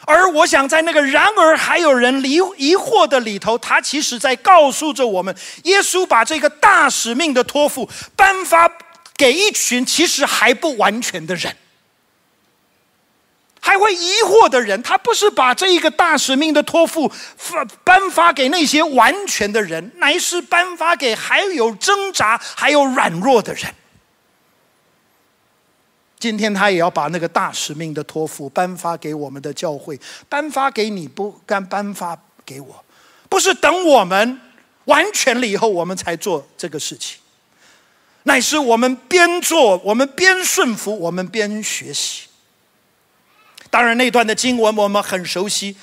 [0.06, 8.69] 而我想在那个然而还有人疑疑惑的里头，他其实在告诉着我们，耶稣把这个大使命的托付颁发
[9.15, 11.56] 给一群其实还不完全的人。
[13.84, 23.74] 会疑惑的人，他不是把这一个大使命的托付发颁发给那些完全的人，乃是颁发给还有挣扎、还有软弱的人。
[26.17, 32.86] 今天他也要把那个大使命的托付颁发给我们的教会，颁发给你，不干颁发给我，
[33.28, 34.39] 不是等我们
[34.86, 37.19] 完全了以后我们才做这个事情，
[38.24, 42.28] 乃是我们边做，我们边顺服，我们边学习。
[43.73, 45.75] 当然，那段的经文我们很熟悉，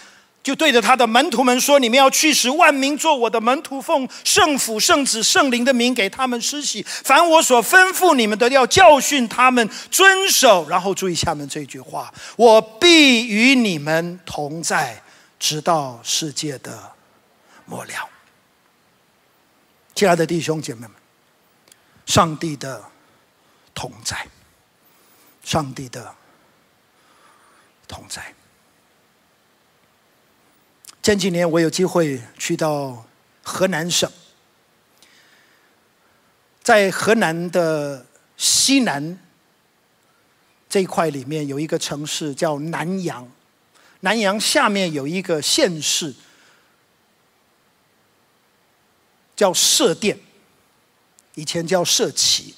[0.44, 6.86] 就对着他的门徒们说：“你们要去使万民做我的门徒，奉圣父、圣子、圣灵的名给他们施洗。
[6.86, 15.02] 凡我所吩咐你们的，要教训他们遵守。”然后注意下面这句话：“我必与你们同在，
[15.40, 16.92] 直到世界的
[17.66, 18.08] 末了。”
[19.96, 20.92] 亲爱的弟兄姐妹们，
[22.06, 22.84] 上帝的
[23.74, 24.16] 同在，
[25.42, 26.14] 上帝的。
[27.90, 28.32] 同在。
[31.02, 33.04] 前几年我有机会去到
[33.42, 34.08] 河南省，
[36.62, 39.18] 在河南的西南
[40.68, 43.26] 这一块里面有一个城市叫南阳，
[44.00, 46.14] 南阳下面有一个县市
[49.34, 50.20] 叫社店，
[51.34, 52.54] 以前叫社旗。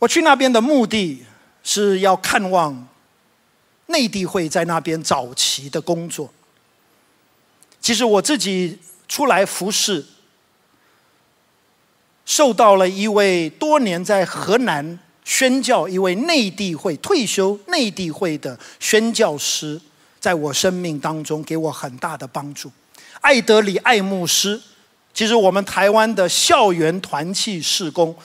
[0.00, 1.24] 我去那边的目的
[1.62, 2.88] 是要看望。
[3.86, 6.32] 内地会在那边早期的工作。
[7.80, 10.04] 其实我自己出来服侍，
[12.24, 19.80] 受到了一位多年在河南宣教一位内地会退休内地会的宣教师，
[20.18, 22.72] 在我生命当中给我很大的帮助。
[23.20, 24.60] 艾德里艾牧师，
[25.12, 28.16] 其实我们台湾的校园团契事工。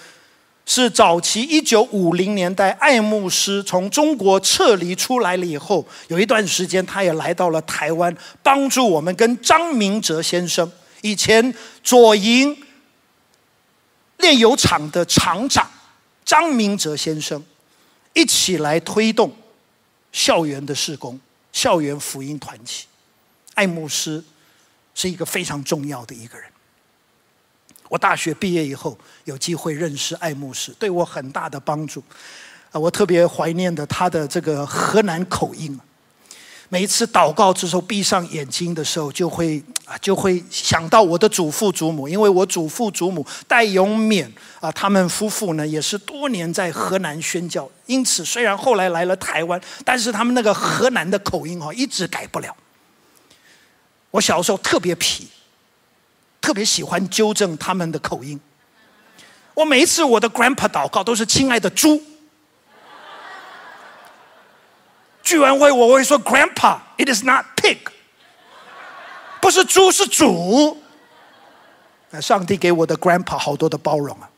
[0.71, 11.51] 是早期一九五零年代，爱牧师从中国撤离出来了以后，有一段时间，他也来到了台湾，帮助我们跟张明哲先生，以前
[11.83, 12.55] 左营
[14.17, 15.67] 炼油厂的厂长
[16.23, 17.43] 张明哲先生，
[18.13, 19.35] 一起来推动
[20.11, 21.19] 校园的施工、
[21.51, 22.85] 校园福音团体。
[23.55, 24.23] 爱牧师
[24.93, 26.47] 是一个非常重要的一个人。
[27.89, 32.01] 我大学毕业以后有机会认识爱牧师，对我很大的帮助。
[32.71, 35.77] 啊，我特别怀念的他的这个河南口音。
[36.71, 52.55] 每一次祷告之后闭上眼睛的时候，就会啊就会想到我的祖父祖母，因为我祖父祖母戴永勉啊，他们夫妇呢也是多年在河南宣教，因此虽然后来来了台湾，但是他们那个河南的口音哈一直改不了。
[54.11, 55.27] 我小时候特别皮。
[56.41, 58.39] 特别喜欢纠正他们的口音。
[59.53, 62.01] 我每一次我的 grandpa 祷告都是亲爱的猪。
[65.21, 67.77] 聚完会我会说 grandpa，it is not pig，
[69.41, 70.81] 不是猪是主。
[72.19, 74.29] 上帝给我的 grandpa 好多的包容啊。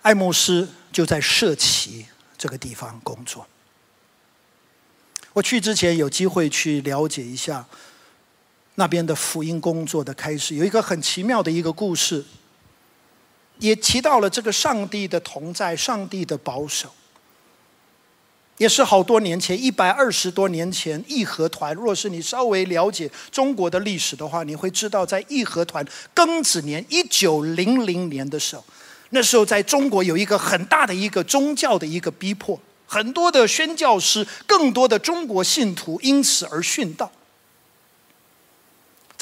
[0.00, 2.06] 爱慕斯就在社旗
[2.38, 3.46] 这个地方工作。
[5.34, 7.66] 我去之前有机会去了解一下。
[8.76, 12.24] 那边的福音工作的开始，有一个很奇妙的一个故事，
[13.58, 16.88] 也提到了这个上帝的同在，上帝的保守，
[18.56, 21.74] 也是好多年前，一百二十多年前，义和团。
[21.74, 28.64] 若是你稍微了解中国的历史的话，你会知道，在义和团庚子年一九零零年的时候，
[29.10, 32.58] 那时候在中国有一个很大的一个宗教的一个逼迫。
[32.86, 37.10] 很多的宣教师，更多的中国信徒因此而殉道。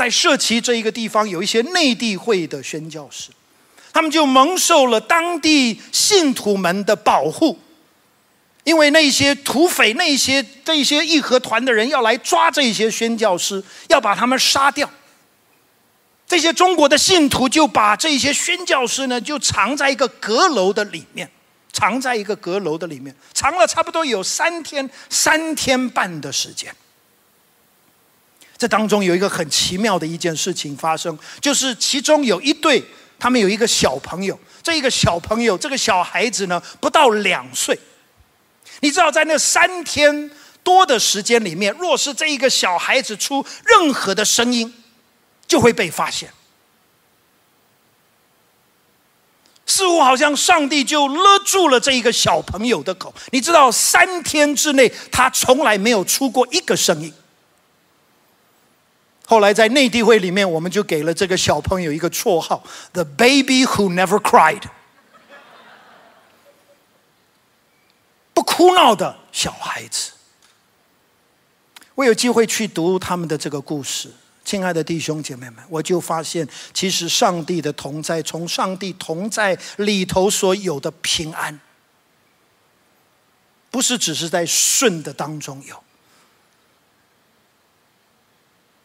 [0.01, 3.29] 在社旗这一个地方，有一些内地会的宣教师，
[3.93, 7.59] 他们就蒙受了当地信徒们的保护，
[8.65, 14.89] 因为那些土匪、那些这些义和团的人要来抓这些宣教师，要把他们杀掉。
[16.27, 21.31] 这些中国的信徒就把这些宣教师呢，就藏在一个阁楼的里面，
[21.75, 26.75] 藏在一个阁楼的里面，藏了差不多有三天、三天半的时间。
[28.61, 32.85] 这当中有一个很奇妙的一件事情发生，就是其中有一对，
[33.19, 37.81] 他们有一个小朋友，这一个小朋友，这个小孩子呢，不到两岁。
[38.81, 40.31] 你知道，在那三天
[40.63, 44.71] 多的时间里面，若是这一个小孩子出任何的声音，
[45.47, 46.31] 就会被发现，
[49.65, 53.15] 似乎好像上帝就勒住了这一个小朋友的口。
[53.31, 57.11] 你知道，三天之内他从来没有出过一个声音。
[59.31, 64.65] 后来在内地会里面，我们就给了这个小朋友一个绰号：“The baby who never cried”，
[68.35, 70.11] 不哭闹的小孩子。
[71.95, 74.11] 我有机会去读他们的这个故事。
[74.45, 81.61] 亲爱的弟兄姐妹们，我就发现，其实上帝的同在，从上帝同在里头所有的平安，
[83.71, 85.81] 不是只是在顺的当中有，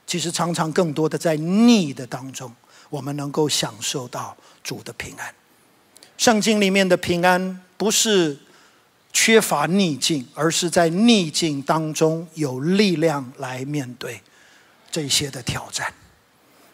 [0.08, 2.52] 其实常常更多的在逆的当中，
[2.90, 5.34] 我们能够享受到主的平安。
[6.18, 8.38] 圣经里面的平安，不是
[9.12, 14.22] 缺乏逆境，而是在逆境当中有力量来面对。
[14.92, 15.94] 这些的挑战，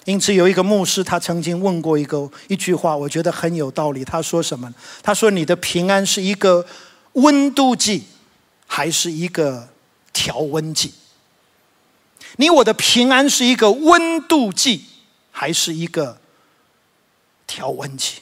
[0.06, 4.06] 因此有一个牧师，他曾经问过一个一句话，我觉得很有道理。
[4.06, 4.72] 他说什么？
[5.02, 6.64] 他说：“你的平安是一个
[7.14, 8.04] 温度计，
[8.68, 9.70] 还是一个
[10.14, 10.94] 调温计？
[12.38, 14.86] 你我的平安是一个温度计，
[15.32, 16.20] 还是一个
[17.46, 18.22] 调温计？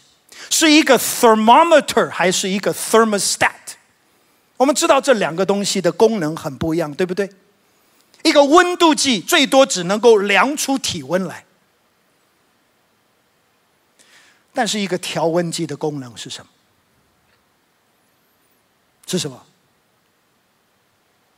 [0.50, 3.52] 是一个 thermometer，还是一个 thermostat？
[4.58, 7.30] 我们知道这两个东西的功能很不一样，对不对？”
[8.24, 11.46] 一个温度计最多只能够量出体温来，
[14.54, 16.52] 但是一个调温计的功能是什么？
[19.08, 19.42] 是什么？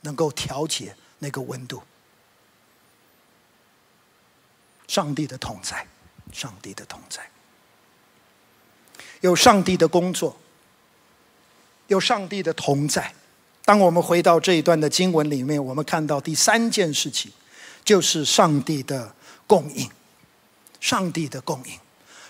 [0.00, 1.80] 能够调节那个温度。
[4.92, 5.86] 上帝的同在，
[6.34, 7.22] 上帝的同在，
[9.22, 10.38] 有上帝的工作，
[11.86, 13.14] 有上帝的同在。
[13.64, 17.32] 当我们回到这一段的经文里面，我们看到第三件事情，
[17.82, 19.14] 就是上帝的
[19.46, 19.90] 供应。
[20.78, 21.72] 上帝的供应，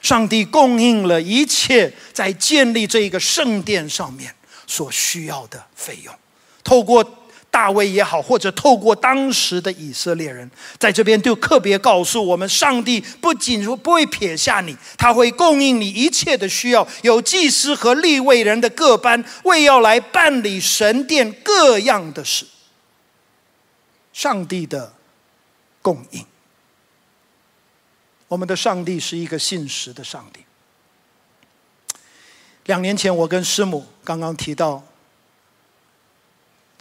[0.01, 4.33] 上帝供应了一切在建立这一个圣殿上面
[4.69, 6.17] 所需要的费用，
[6.63, 7.19] 透过。
[7.53, 16.89] 大卫也好，或者透过当时的以色列人，在这边就特别告诉我们：上帝不仅说不会撇下你，他会供应你一切的需要。
[17.03, 22.47] 有祭司和立位人的各班，为要来办理神殿各样的事。
[24.15, 24.95] 上帝的
[25.83, 26.25] 供应，
[28.29, 30.41] 我们的上帝是一个信实的上帝。
[32.65, 34.83] 两年前，我跟师母刚刚提到。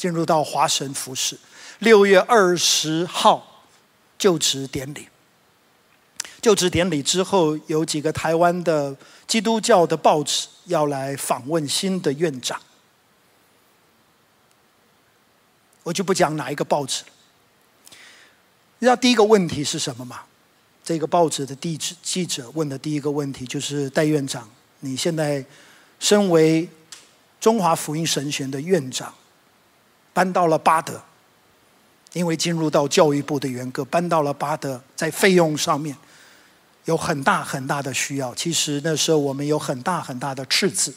[0.02, 1.38] 进入到华神服饰，
[1.78, 3.62] 六月二十号
[4.18, 5.08] 就职典礼。
[6.42, 8.98] 就职典礼之后，有几个台湾的
[9.28, 12.60] 基督教的报纸要来访问新的院长。
[15.84, 17.10] 我就不讲哪一个报纸了。
[18.80, 20.22] 你知道第一个问题是什么吗？
[20.84, 24.50] 这个报纸的地址记者问的第一个问题就是戴院长，
[24.80, 25.46] 你现在
[26.00, 26.68] 身为
[27.40, 29.14] 中华福音神学的院长。
[30.14, 31.02] 搬到了巴德，
[32.14, 35.96] 因为进入到教育部的员工，搬到了巴德，在费用上面
[36.86, 38.34] 有很大很大的需要。
[38.36, 40.94] 其实那时候我们有很大很大的赤字。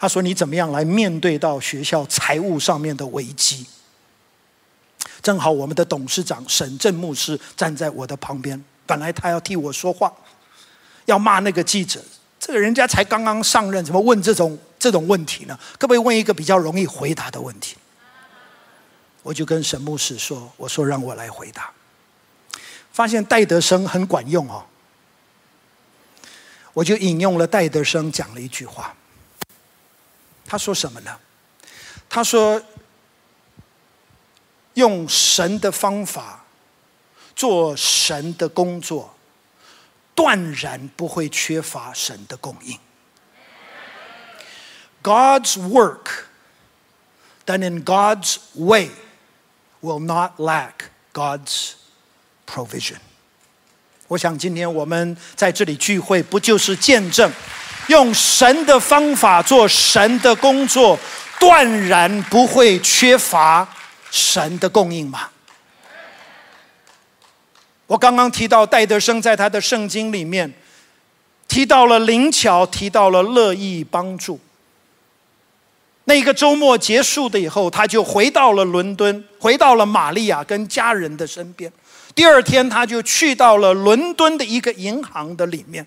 [0.00, 3.66] 他说：“你怎么样来面对到学校财务上面的危机？”
[5.20, 10.14] 正好我们的董事长沈正牧师站在我的旁边，本来他要替我说话，
[11.06, 12.00] 要骂那个记者。
[12.38, 15.58] 这个人家才刚刚上任，怎么问这种这种问题呢？
[15.78, 17.76] 可不可以问一个比较容易回答的问题？
[19.22, 21.72] 我就跟沈牧师说：“我说让我来回答。”
[22.92, 24.64] 发现戴德生很管用哦，
[26.72, 28.94] 我就引用了戴德生讲了一句话。
[30.46, 31.18] 他说什么呢？
[32.08, 32.62] 他说
[34.74, 36.44] ：“用神的方法
[37.34, 39.14] 做神的工作。”
[40.18, 42.76] 断然不会缺乏神的供应，
[45.08, 46.26] God's work
[47.46, 48.90] done in God's way
[49.80, 51.72] will not lack God's
[52.46, 52.98] provision。
[54.08, 57.32] 我想今天我们在这里聚会，不就是见证
[57.86, 60.98] 用神的方法做神的工作，
[61.40, 63.66] 断然不会缺乏
[64.10, 65.30] 神的供应吗？
[67.86, 70.52] 我刚刚提到戴德生在他的圣经里面
[71.48, 74.38] 提到了灵巧，提到了乐意帮助。
[76.08, 81.70] 那个周末结束的以后，他就回到了伦敦，回到了玛利亚跟家人的身边。
[82.14, 85.86] 第二天，他就去到了伦敦的一个银行的里面，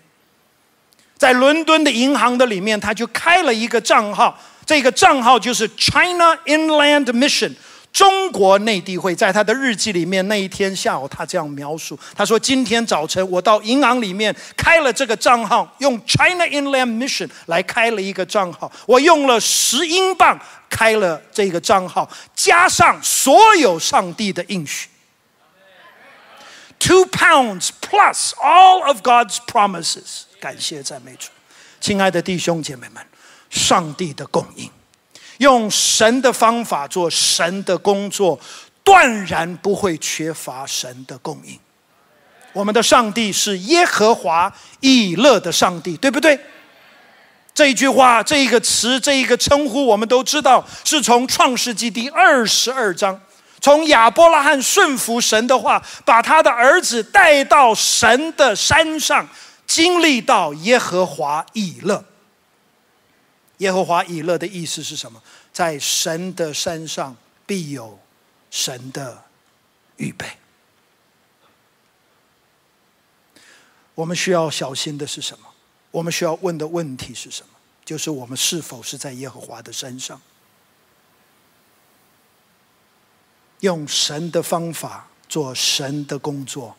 [1.18, 7.52] 在伦敦的银行的里面，他就开了一个账号，这个账号就是 China Inland Mission。
[7.92, 20.40] 中国内地会在他的日记里面，那一天下午，他这样描述：他说，今天早晨我到银行里面开了这个账号，用 China Inland Mission 来开了一个账号，我用了十英镑
[20.70, 24.88] 开了这个账号，加上所有上帝的应许
[26.78, 30.22] ，two pounds plus all of God's promises。
[30.40, 31.28] 感谢赞美主，
[31.78, 33.06] 亲爱的弟兄姐妹们，
[33.50, 34.70] 上帝的供应。
[35.42, 38.38] 用神的方法做神的工作，
[38.82, 41.58] 断然不会缺乏神的供应。
[42.52, 46.38] 我们的上帝是耶和华以乐的上帝，对不对？
[47.54, 53.20] 这一句话，这一个词，这一个称呼，我们都知道，是从创世纪第二十二章，
[53.60, 59.28] 从亚伯拉罕顺服神的话，把他的儿子带到神的山上，
[59.66, 62.02] 经历到耶和华以乐。
[63.62, 65.22] 耶和华以乐的意思是什么？
[65.52, 67.96] 在神的山上必有
[68.50, 69.22] 神的
[69.98, 70.26] 预备。
[73.94, 75.46] 我们需要小心的是什么？
[75.92, 77.50] 我们需要问的问题是什么？
[77.84, 80.20] 就是我们是否是在耶和华的山上，
[83.60, 86.76] 用神的方法做神的工作，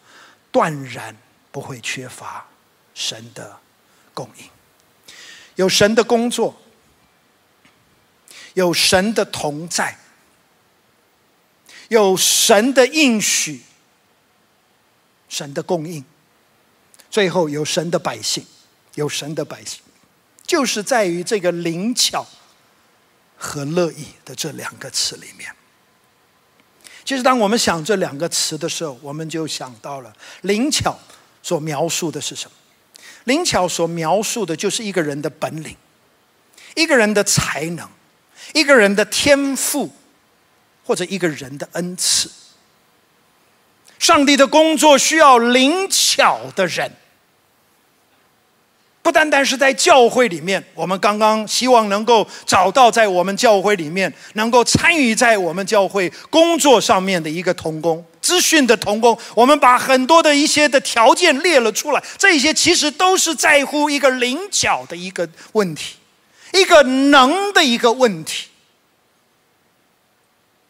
[0.52, 1.16] 断然
[1.50, 2.46] 不会缺乏
[2.94, 3.58] 神的
[4.14, 4.50] 供应。
[5.56, 6.54] 有神的工作。
[8.54, 9.98] 有神的同在，
[11.90, 13.62] 有神的应许，
[15.28, 16.04] 神的供应，
[17.10, 18.46] 最后有神的百姓，
[18.96, 19.80] 有神的百姓，
[20.46, 22.26] 就是在于这个灵巧
[23.38, 25.54] 和乐意的这两个词里面。
[27.06, 30.98] 其实，当我们想这两个词的时候，我们就想到了灵巧
[31.42, 32.56] 所描述的是什么？
[33.26, 35.76] 灵巧所描述的就是一个人的本领，
[36.76, 37.90] 一个人的才能。
[38.52, 39.90] 一个人的天赋，
[40.86, 42.30] 或者一个人的恩赐，
[43.98, 46.92] 上帝的工作需要灵巧的人，
[49.02, 50.64] 不单单是在教会里面。
[50.74, 59.18] 我们刚刚希望能够找到在我们教会里面能够参与在我们教会工作上面的一个童工，资讯的童工。
[59.36, 65.96] 我们把很多的一些的条件列了出来，这些其实都是在乎一个灵巧的一个问题。
[66.54, 68.48] 一个能的一个问题，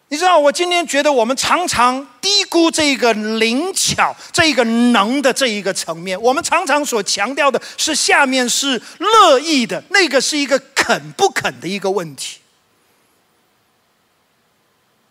[0.08, 6.20] 你知道，我今天觉得我们常常低估这个灵巧、这个能的这一个层面。
[6.22, 12.40] 我们常常所强调的是下面是乐意的，那个是一个肯不肯的一个问题。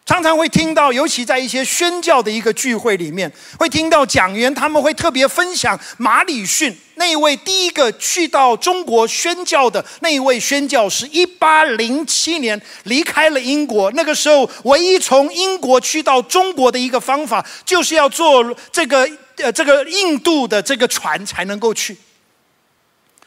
[0.05, 13.93] 常常会听到，尤其在一些宣教的一个聚会里面，会听到讲员他们会特别分享马里逊那位第一个去到中国宣教的那一位宣教师，一八零七年离开了英国。
[13.93, 21.97] 那个时候，唯一从英国去到中国的一个方法，就是要坐这个呃这个印度的这个船才能够去。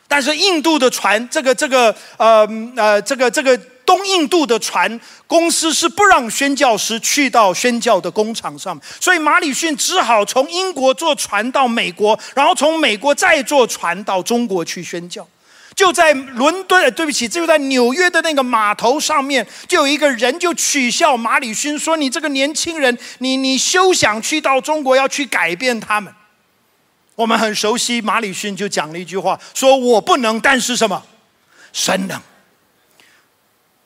[0.10, 3.58] 但是印度的船，这个这个呃呃这个这个。
[3.86, 15.28] 东印度的船公司是不让宣教师去到宣教的工厂上，所以马里逊只好从英国坐船到美国，然后从美国再坐船到中国去宣教。
[15.76, 26.14] 就在伦敦，对不起，就在纽约的那个码头上面，就有一个人就取笑马里逊说：“你这个年轻人，你你休想去到中国要去改变他们。”
[27.16, 31.04] 我们很熟悉，马里逊就讲了一句话：“说我不能，但是什么，
[31.74, 32.18] 神能。”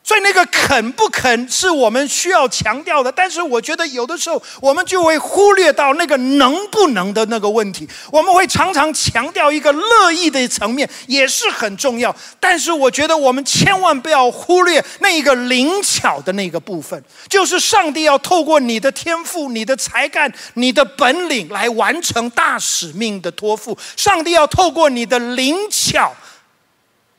[0.09, 7.87] 所以那个肯不肯是我们需要强调的，但是我觉得有的时候我们就会忽略到那个能不能的那个问题。
[8.11, 23.77] 我们会常常强调一个乐意的层面也是很重要，但是我觉得我们千万不要忽略那一个灵巧的那个部分，就是上帝要透过你的天赋、你的才干、你的本领来完成大使命的托付。
[23.95, 26.11] 上帝要透过你的灵巧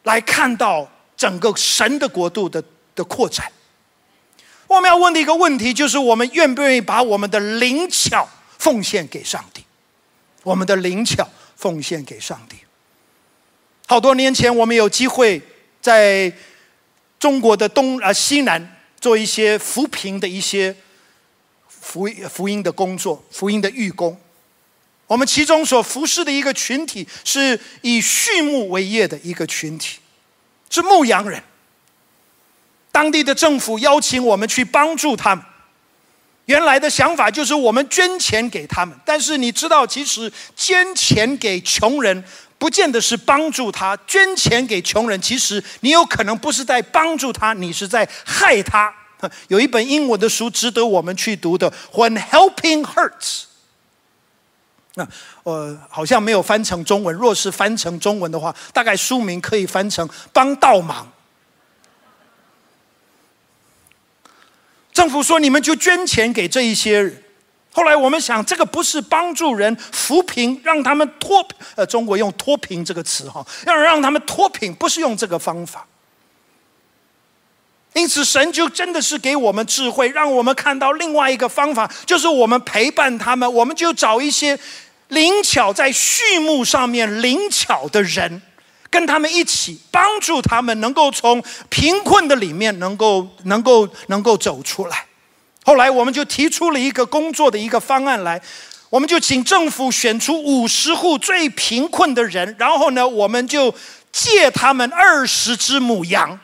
[0.03, 0.88] 来看到。
[1.20, 2.64] 整个神的国度的
[3.01, 3.51] 的扩展。
[4.66, 8.28] 我们要问的一个问题就是：我们愿不愿意把我们的灵巧
[8.59, 9.64] 奉献给上帝？
[10.42, 11.26] 我们的灵巧
[11.57, 12.57] 奉献给上帝。
[13.86, 15.40] 好多年前，我们有机会
[15.80, 16.32] 在
[17.18, 20.76] 中国的东啊西南做一些扶贫的一些
[21.66, 24.16] 福福音的工作，福音的预工。
[25.09, 29.98] 我们其中所服侍的一个群体，是以畜牧为业的一个群体，
[30.70, 31.42] 是牧羊人。
[32.93, 35.45] 当地的政府邀请我们去帮助他们。
[36.47, 42.24] 原来的想法就是我们捐钱给他们，但是你知道，其实捐钱给穷人，
[42.59, 43.97] 不见得是帮助他。
[44.07, 48.93] 捐钱给穷人，其实你有可能不是在帮助他，你是在害他。
[49.47, 53.11] 有一本英文的书值得我们去读的，《When Helping Hurts》。
[54.95, 55.07] 那
[55.45, 57.14] 我好像没有翻成中文。
[57.14, 61.07] 若是翻成中文的话，大概书名可以翻成“帮倒忙”。
[65.01, 67.22] 政府说：“你们就捐钱给这一些人。”
[67.72, 71.42] 后来我们想，这个不是帮助人扶贫，让他们脱
[71.74, 75.86] 呃，中国用“脱贫”这个词哈，要让他们脱贫，不是用这个方法。
[77.94, 84.59] 因此，神就真的是给我们智慧，让我们看到另外一个方法，就是我们陪伴他们，我们就找一些
[85.09, 88.42] 灵巧在畜牧上面灵巧的人，
[88.91, 95.07] 跟他们一起帮助他们，能够从贫困的里面能够能够能够走出来。
[95.64, 98.41] 后来，我们就提出了一个工作的一个方案来，
[98.88, 103.72] 我们就请政府选出五十户最贫困的人，然后呢，我们就
[104.11, 106.41] 借他们二十只母羊。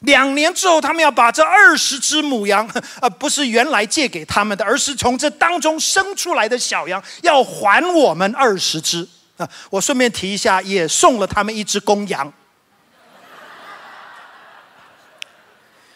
[0.00, 2.68] 两年之后，他们要把这二十只母羊，
[3.00, 9.48] 呃，不是原来借给他们的，而是从这当中生出来的小羊，要还我们二十只啊！
[9.70, 12.32] 我顺便提一下，也送了他们一只公羊。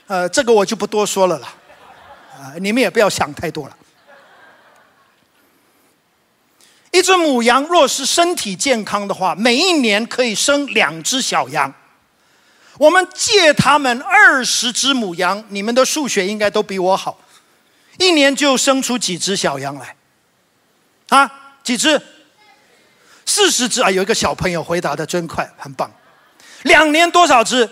[0.06, 1.54] 呃，这个我就不多说了啦，
[2.34, 3.76] 啊，你们也不要想太多了。
[6.90, 11.72] 一只母羊若是身体健康的话，每一年可以生两只小羊。
[12.78, 17.16] 我们借他们二十只母羊，你们的数学应该都比我好，
[17.98, 19.96] 一年就生出几只小羊来？
[21.10, 22.00] 啊，几只？
[23.30, 23.88] 四十只啊！
[23.88, 25.88] 有一个小朋友回答的真快，很棒。
[26.64, 27.70] 两年多少只？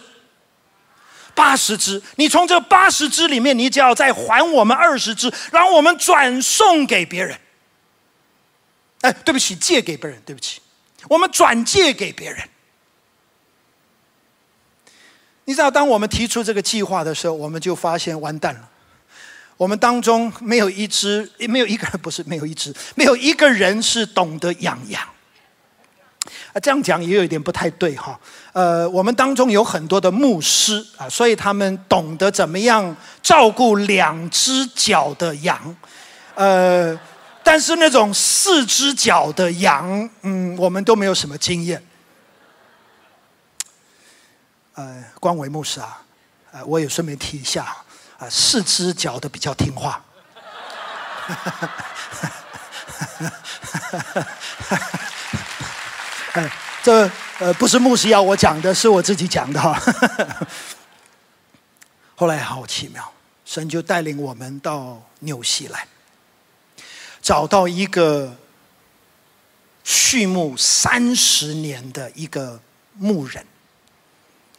[1.35, 2.01] 八十只。
[2.15, 7.37] 你从这八十只里面，你只要再还我们二十只，然后我们转送给别人。
[9.01, 10.61] 哎，对不起，借给别人，对不起，
[11.09, 12.39] 我们转借给别人。
[15.45, 18.69] 你知道，当我们提出这个计划的时候，我们就发现完蛋了。
[19.57, 25.03] 我们当中没有一只，没有一个人不是没有一只，没有一个人是懂得养羊。
[26.53, 28.19] 啊，这样讲也有一点不太对哈。
[28.53, 35.77] 呃，我们当中有很多的牧师啊，所以他们懂得怎么样照顾两只脚的羊。
[36.35, 36.99] 呃，
[37.43, 41.83] 但是那种四只脚的羊，嗯，我们都没有什么经验。
[44.75, 46.01] 呃，光伟牧师啊，
[46.53, 47.77] 呃，我也顺便提一下
[48.19, 50.03] 啊，四只脚的比较听话。
[51.27, 51.69] 哈哈哈
[53.91, 53.99] 哈
[54.71, 55.01] 哈
[56.33, 56.51] 哎，
[56.83, 59.81] 这呃不是牧师要我讲的，是我自己讲的哈。
[62.17, 63.13] 后来好奇妙，
[63.45, 65.87] 神就带领我们到纽西来，
[67.21, 68.37] 找到一个
[69.85, 72.61] 畜牧三十年的一个
[72.95, 73.45] 牧人。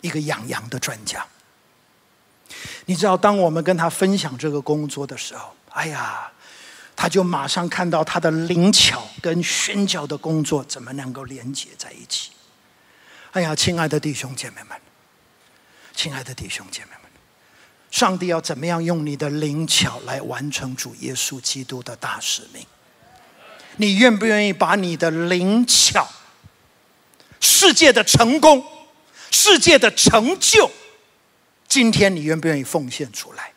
[0.01, 1.25] 一个养羊的专家，
[2.85, 6.31] 你知道，当我们跟他分享这个工作的时候，哎呀，
[7.01, 12.31] 他就马上看到他的灵巧跟宣教的工作怎么能够连接在一起。
[13.31, 14.77] 哎呀，亲爱的弟兄姐妹们，
[15.95, 17.09] 亲爱的弟兄姐妹们，
[17.89, 22.65] 上帝要怎么样用你的灵巧来完成主耶稣基督的大使命？
[23.77, 26.05] 你愿不愿意把你的灵巧、
[27.39, 28.61] 世界的成功？
[29.31, 30.69] 世界的成就，
[31.65, 33.53] 今天你愿不愿意奉献出来？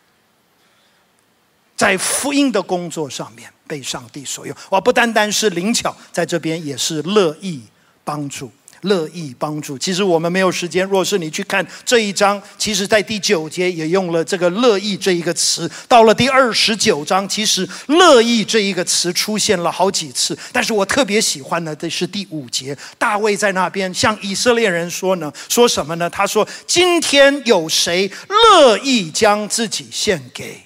[1.75, 7.61] 在福音的工作上面被上帝所用，我不单单是灵巧，在这边也是乐意
[8.03, 8.51] 帮助。
[8.83, 9.77] 乐意帮助。
[9.77, 10.85] 其实我们没有时间。
[10.87, 15.71] 若是你去看这一章，其实在第九节也用了这个“乐意”这一个词。
[15.87, 20.37] 到了第二十九章，其实“乐意”这一个词出现了好几次。
[20.51, 26.09] 但是我特别喜欢的，这是第五节，大卫在那边向以色列人说呢，说什么呢？
[26.09, 30.61] 他说：“今天有谁乐意将自己献给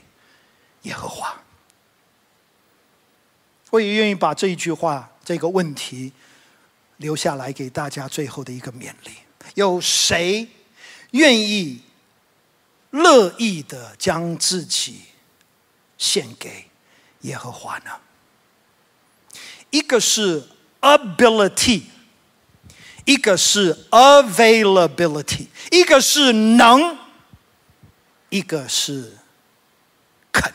[0.88, 1.44] 耶和华？”
[3.70, 6.14] 我也愿意把这一句话，这个问题。
[6.98, 9.12] 留下来给大家最后的一个勉励：
[9.54, 10.48] 有谁
[11.12, 11.84] 愿意
[12.90, 15.02] 乐意的将自己
[16.00, 16.72] 献给
[17.22, 17.92] 耶和华呢？
[19.70, 20.50] 一个是
[20.82, 21.84] ability，
[23.06, 26.98] 一个是 availability，一个是能，
[28.30, 29.20] 一个是
[30.32, 30.52] 肯。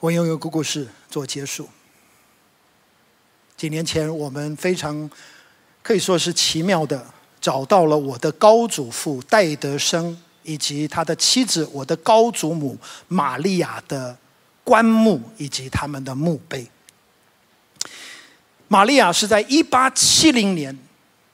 [0.00, 1.68] 我用一个故事做结束。
[3.54, 5.08] 几年前，我们非常
[5.82, 7.04] 可以说是奇妙的
[7.38, 12.78] 找到了我的高祖父戴德生以及他的妻子我的高祖母
[13.08, 14.16] 玛利亚的
[14.64, 16.66] 棺木以及他们的墓碑。
[18.68, 20.74] 玛利亚是在一八七零年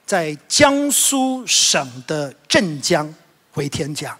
[0.05, 3.13] 在江苏省的镇江
[3.53, 4.17] 回天家。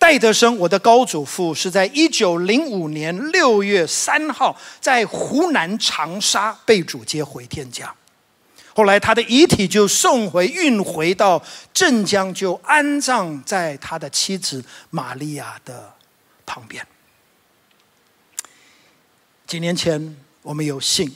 [0.00, 7.94] 戴德生，我的高祖父是在一九零五年六月三号在湖南长沙被主接回天家，
[8.74, 11.40] 后来他的遗体就送回运回到
[11.74, 15.92] 镇江，就安葬在他的妻子玛利亚的
[16.46, 16.84] 旁边。
[19.46, 21.14] 几年前，我们有幸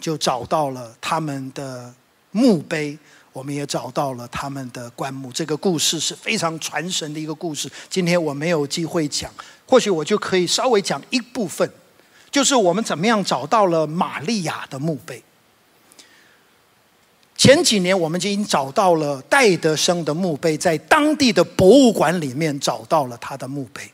[0.00, 1.92] 就找到了他们的
[2.30, 2.98] 墓碑。
[3.32, 7.70] 我们也找到了他们的棺木，这个故事是非常传神的一个故事。
[7.88, 9.32] 今天我没有机会讲，
[9.66, 11.68] 或许我就可以稍微讲一部分，
[12.30, 15.22] 就是我们怎么样找到了玛利亚的墓碑。
[17.34, 23.90] 前几年我们已经找到了戴德生的墓碑，在当地的博物馆里面找到了他的墓碑。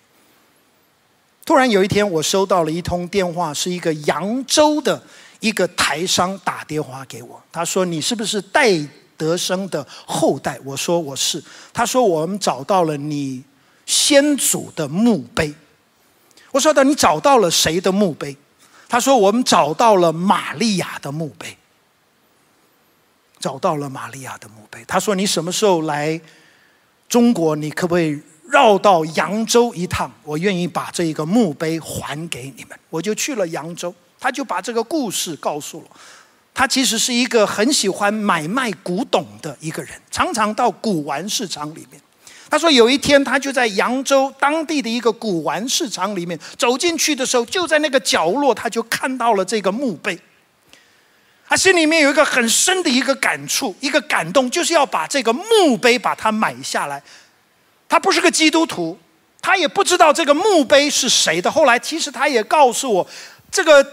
[1.46, 5.00] 突然有一天，我收到了一通电话，是一个扬州的
[5.40, 8.70] 一个台商打电话给我，他说：“你是不是戴？”
[9.18, 11.42] 德生的后代，我说我是。
[11.74, 13.44] 他说我们找到了你
[13.84, 15.52] 先祖的墓碑。
[16.52, 18.34] 我说的你找到了谁的墓碑？
[18.88, 21.58] 他说我们找到了玛利亚的墓碑。
[23.40, 24.84] 找到了玛利亚的墓碑。
[24.88, 26.20] 他说你什么时候来
[27.08, 27.54] 中国？
[27.54, 30.10] 你可不可以绕到扬州一趟？
[30.24, 32.78] 我愿意把这一个墓碑还给你们。
[32.90, 35.86] 我就去了扬州，他就把这个故事告诉了。
[36.58, 42.02] 他其实是一个很喜欢买卖古董的一个人，常常到古玩市场里面。
[42.50, 50.18] 他说有一天，他就在扬州当地的一个古玩市场里面走进去的时候，就在那个角落，他就看到了这个墓碑。
[51.48, 57.00] 他心里面有一个很深的一个感触，一个感动，就是要把这个墓碑把它买下来。
[57.88, 58.98] 他不是个基督徒，
[59.40, 61.48] 他也不知道这个墓碑是谁的。
[61.48, 63.06] 后来，其实他也告诉我，
[63.48, 63.86] 这个。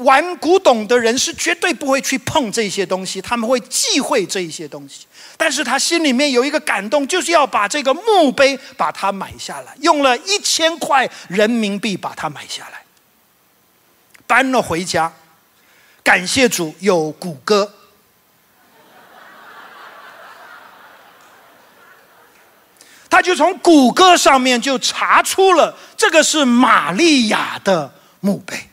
[0.00, 5.06] 玩古董的人是绝对不会去碰这些东西，他们会忌讳这一些东西。
[5.36, 12.82] 但是他心里面有一个感动，就是要把这个墓碑把它买下来，用了一千块人民币把它买下来，
[14.26, 15.12] 搬了回家。
[16.02, 17.70] 感谢主有谷歌，
[23.10, 28.69] 他就从谷歌上面就查出了这个是玛利亚的墓碑。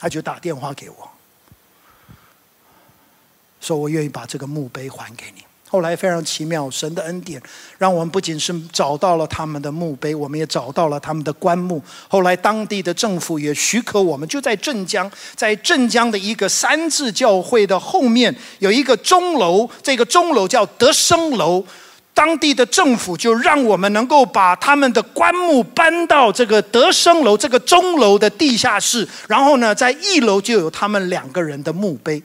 [0.00, 1.10] 他就打电话给我，
[3.60, 7.40] 说：“我愿意把这个墓碑还给你。”后来非常奇妙，神的恩典
[7.78, 11.80] 让我们不仅是找到了他们的墓碑，我们也找到了他们的棺木。
[12.08, 21.64] 后来当地的政府也许可我们，就在镇江，在镇江的一个三字教会的后面有一个钟楼，这个钟楼叫德生楼。
[22.20, 32.22] 当地的政府就让我们能够把他们的棺木搬到这个德生楼这个钟楼的地下室，然后呢，在一楼就有他们两个人的墓碑，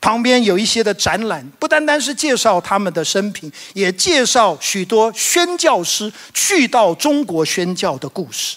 [0.00, 8.56] 旁边有一些的展览，不单单是介绍他们的生平，也介绍许多宣教师去到中国宣教的故事。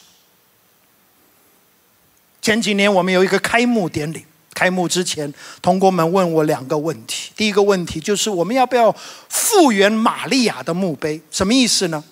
[2.42, 4.26] 前几年我们有一个开幕典礼。
[4.54, 7.32] 开幕之前，同工们问我两个问题。
[7.36, 8.96] 第一个问题就是我们要不要
[9.30, 11.22] 复原玛利亚的墓碑？
[11.32, 12.04] 什么意思呢？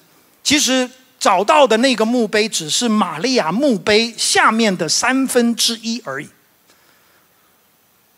[0.44, 0.90] 其实
[1.20, 6.28] 找到的那个墓碑只是玛利亚墓碑下面的三分之一而已。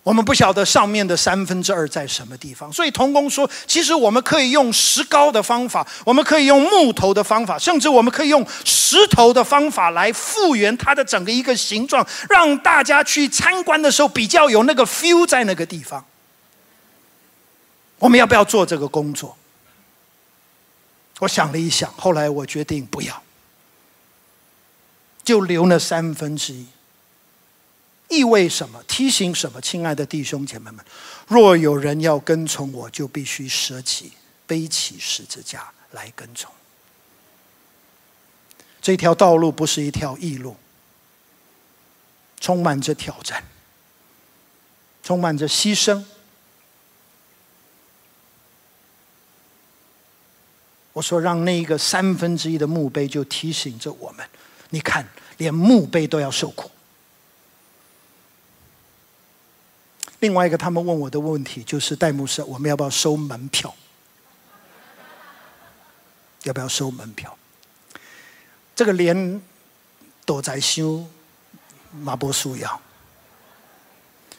[0.04, 16.04] 我们不晓得上面的三分之二在什么地方，所以童工说，其实我们可以用石膏的方法，我们可以用木头的方法，甚至我们可以用石头的方法来复原它的整个一个形状，让大家去参观的时候比较有那个 feel 在那个地方。
[18.00, 19.38] 我们要不要做这个工作？
[21.20, 23.24] 我想了一想，后来我决定不要，
[25.24, 26.68] 就留了三分之一。
[28.14, 28.84] 意味什么？
[28.84, 29.60] 提醒什么？
[29.60, 30.86] 亲爱的弟兄姐妹们，
[31.28, 34.12] 若有人要跟从我，就必须舍弃、
[34.46, 36.52] 背起十字架来跟从。
[38.82, 40.56] 这条道路不是一条易路，
[42.40, 43.44] 充满着挑战。
[45.02, 46.02] 充满着牺牲。
[50.94, 54.26] 我说，让那一个三分之一的墓碑就提醒着我们：
[54.70, 55.06] 你看，
[55.36, 56.72] 连墓碑都要受苦。
[60.24, 63.76] 另外一个，他们问我的问题就是：戴牧师，我们要不要收门票？
[66.44, 67.38] 要不要收门票？
[68.74, 69.42] 这个连
[70.26, 71.06] 躲在修
[71.92, 72.82] 马波苏要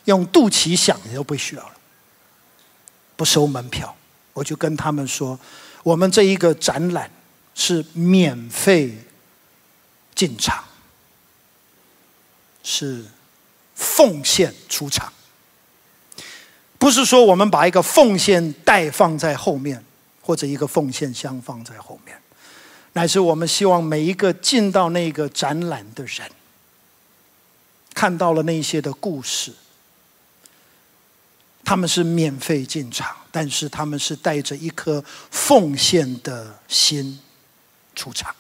[0.07, 1.75] 用肚脐想都不需要了，
[3.15, 3.95] 不收门票。
[4.33, 5.39] 我就跟他们说。
[5.83, 7.11] 我们这一个展览
[7.55, 9.05] 是免费
[10.15, 10.65] 进场，
[12.63, 13.05] 是
[13.75, 15.13] 奉献出场，
[16.85, 19.83] 不是说我们把一个奉献袋放在后面，
[20.21, 22.15] 或者一个奉献箱放在后面，
[22.93, 26.31] 乃是我们希望每一个进到那个展览的人，
[27.95, 29.51] 看到了那些的故事。
[31.65, 37.19] 他们是免费进场，但是他们是带着一颗奉献的心
[37.95, 38.35] 出场。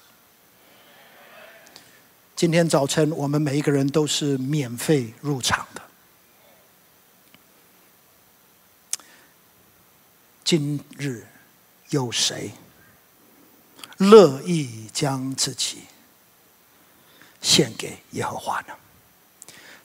[2.37, 5.81] 今天早晨，我们每一个人都是免费入场的。
[10.45, 11.27] 今日
[11.91, 12.53] 有谁
[13.97, 15.79] 乐意将自己
[17.41, 18.75] 献给耶和华呢？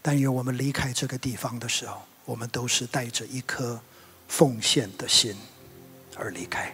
[0.02, 2.02] 但愿我们离开这个地方的时候。
[2.26, 3.82] 我们都是带着一颗
[4.28, 5.36] 奉献的心
[6.16, 6.72] 而离开，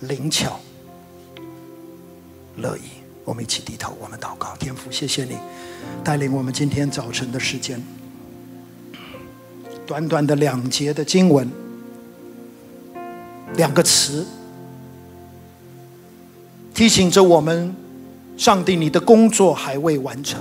[0.00, 0.58] 灵巧、
[2.56, 2.84] 乐意。
[3.26, 5.36] 我们一起低头，我们祷告，天父，谢谢你
[6.02, 7.78] 带领我们今天早晨的时间。
[9.86, 11.46] 短短的两节的经文，
[13.56, 14.26] 两个词，
[16.74, 17.74] 提醒着我们：
[18.36, 20.40] 上帝，你的工作还未完成。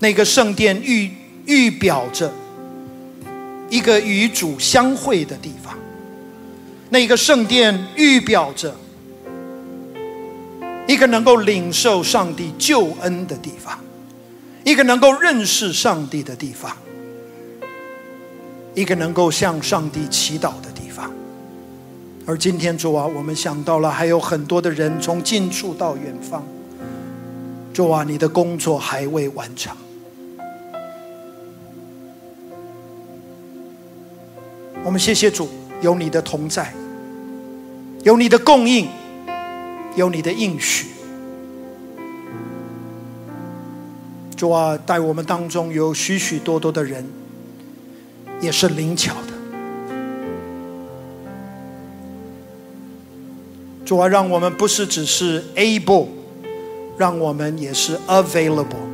[0.00, 1.10] 那个圣殿预
[1.46, 2.30] 预表着
[3.70, 5.74] 一个与主相会的地方，
[6.90, 8.76] 那个圣殿预表着
[10.86, 13.78] 一个能够领受上帝救恩的地方，
[14.62, 16.76] 一个能够认识上帝的地方，
[18.74, 21.10] 一个能够向上帝祈祷的地方。
[22.26, 26.42] 而今天主啊，我们想到了还有很多的人从近处到远方，
[27.72, 29.76] 主啊，你的工作还未完成。
[34.82, 35.48] 我们谢谢主，
[35.80, 36.72] 有你的同在，
[38.02, 38.88] 有你的供应，
[39.96, 40.88] 有你的应许。
[44.36, 47.06] 主啊，带我们当中有许许多多的人，
[48.44, 49.32] 也是灵巧的。
[53.84, 56.08] 主啊，让我们不是只是 able，
[56.98, 58.84] 让我们也是 available。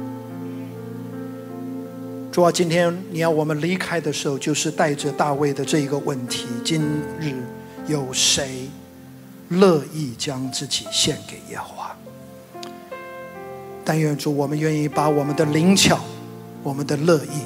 [2.32, 6.80] 主啊，今天你要我们离开的时候，就是带着大卫的这一个问题：今
[7.20, 7.34] 日
[7.86, 8.68] 有谁
[9.48, 11.96] 乐意将自己献给耶和华？
[13.84, 15.98] 但愿主，我们愿意把我们的灵巧、
[16.62, 17.42] 我们的乐意，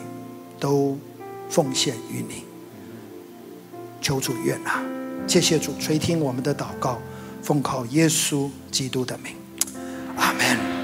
[0.61, 0.99] 都
[1.49, 2.45] 奉献于你。
[4.01, 4.83] 求主悦纳，
[5.27, 6.99] 谢谢主垂听我们的祷告，
[7.43, 9.35] 奉靠耶稣基督的名，
[10.17, 10.75] 阿门。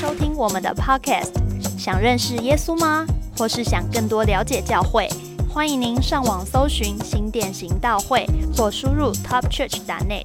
[0.00, 1.32] 收听我们的 Podcast，
[1.76, 3.04] 想认识耶稣吗？
[3.36, 5.08] 或是想更多了解教会？
[5.48, 8.24] 欢迎您上网搜寻新店行道会，
[8.56, 10.24] 或输入 topchurch.net，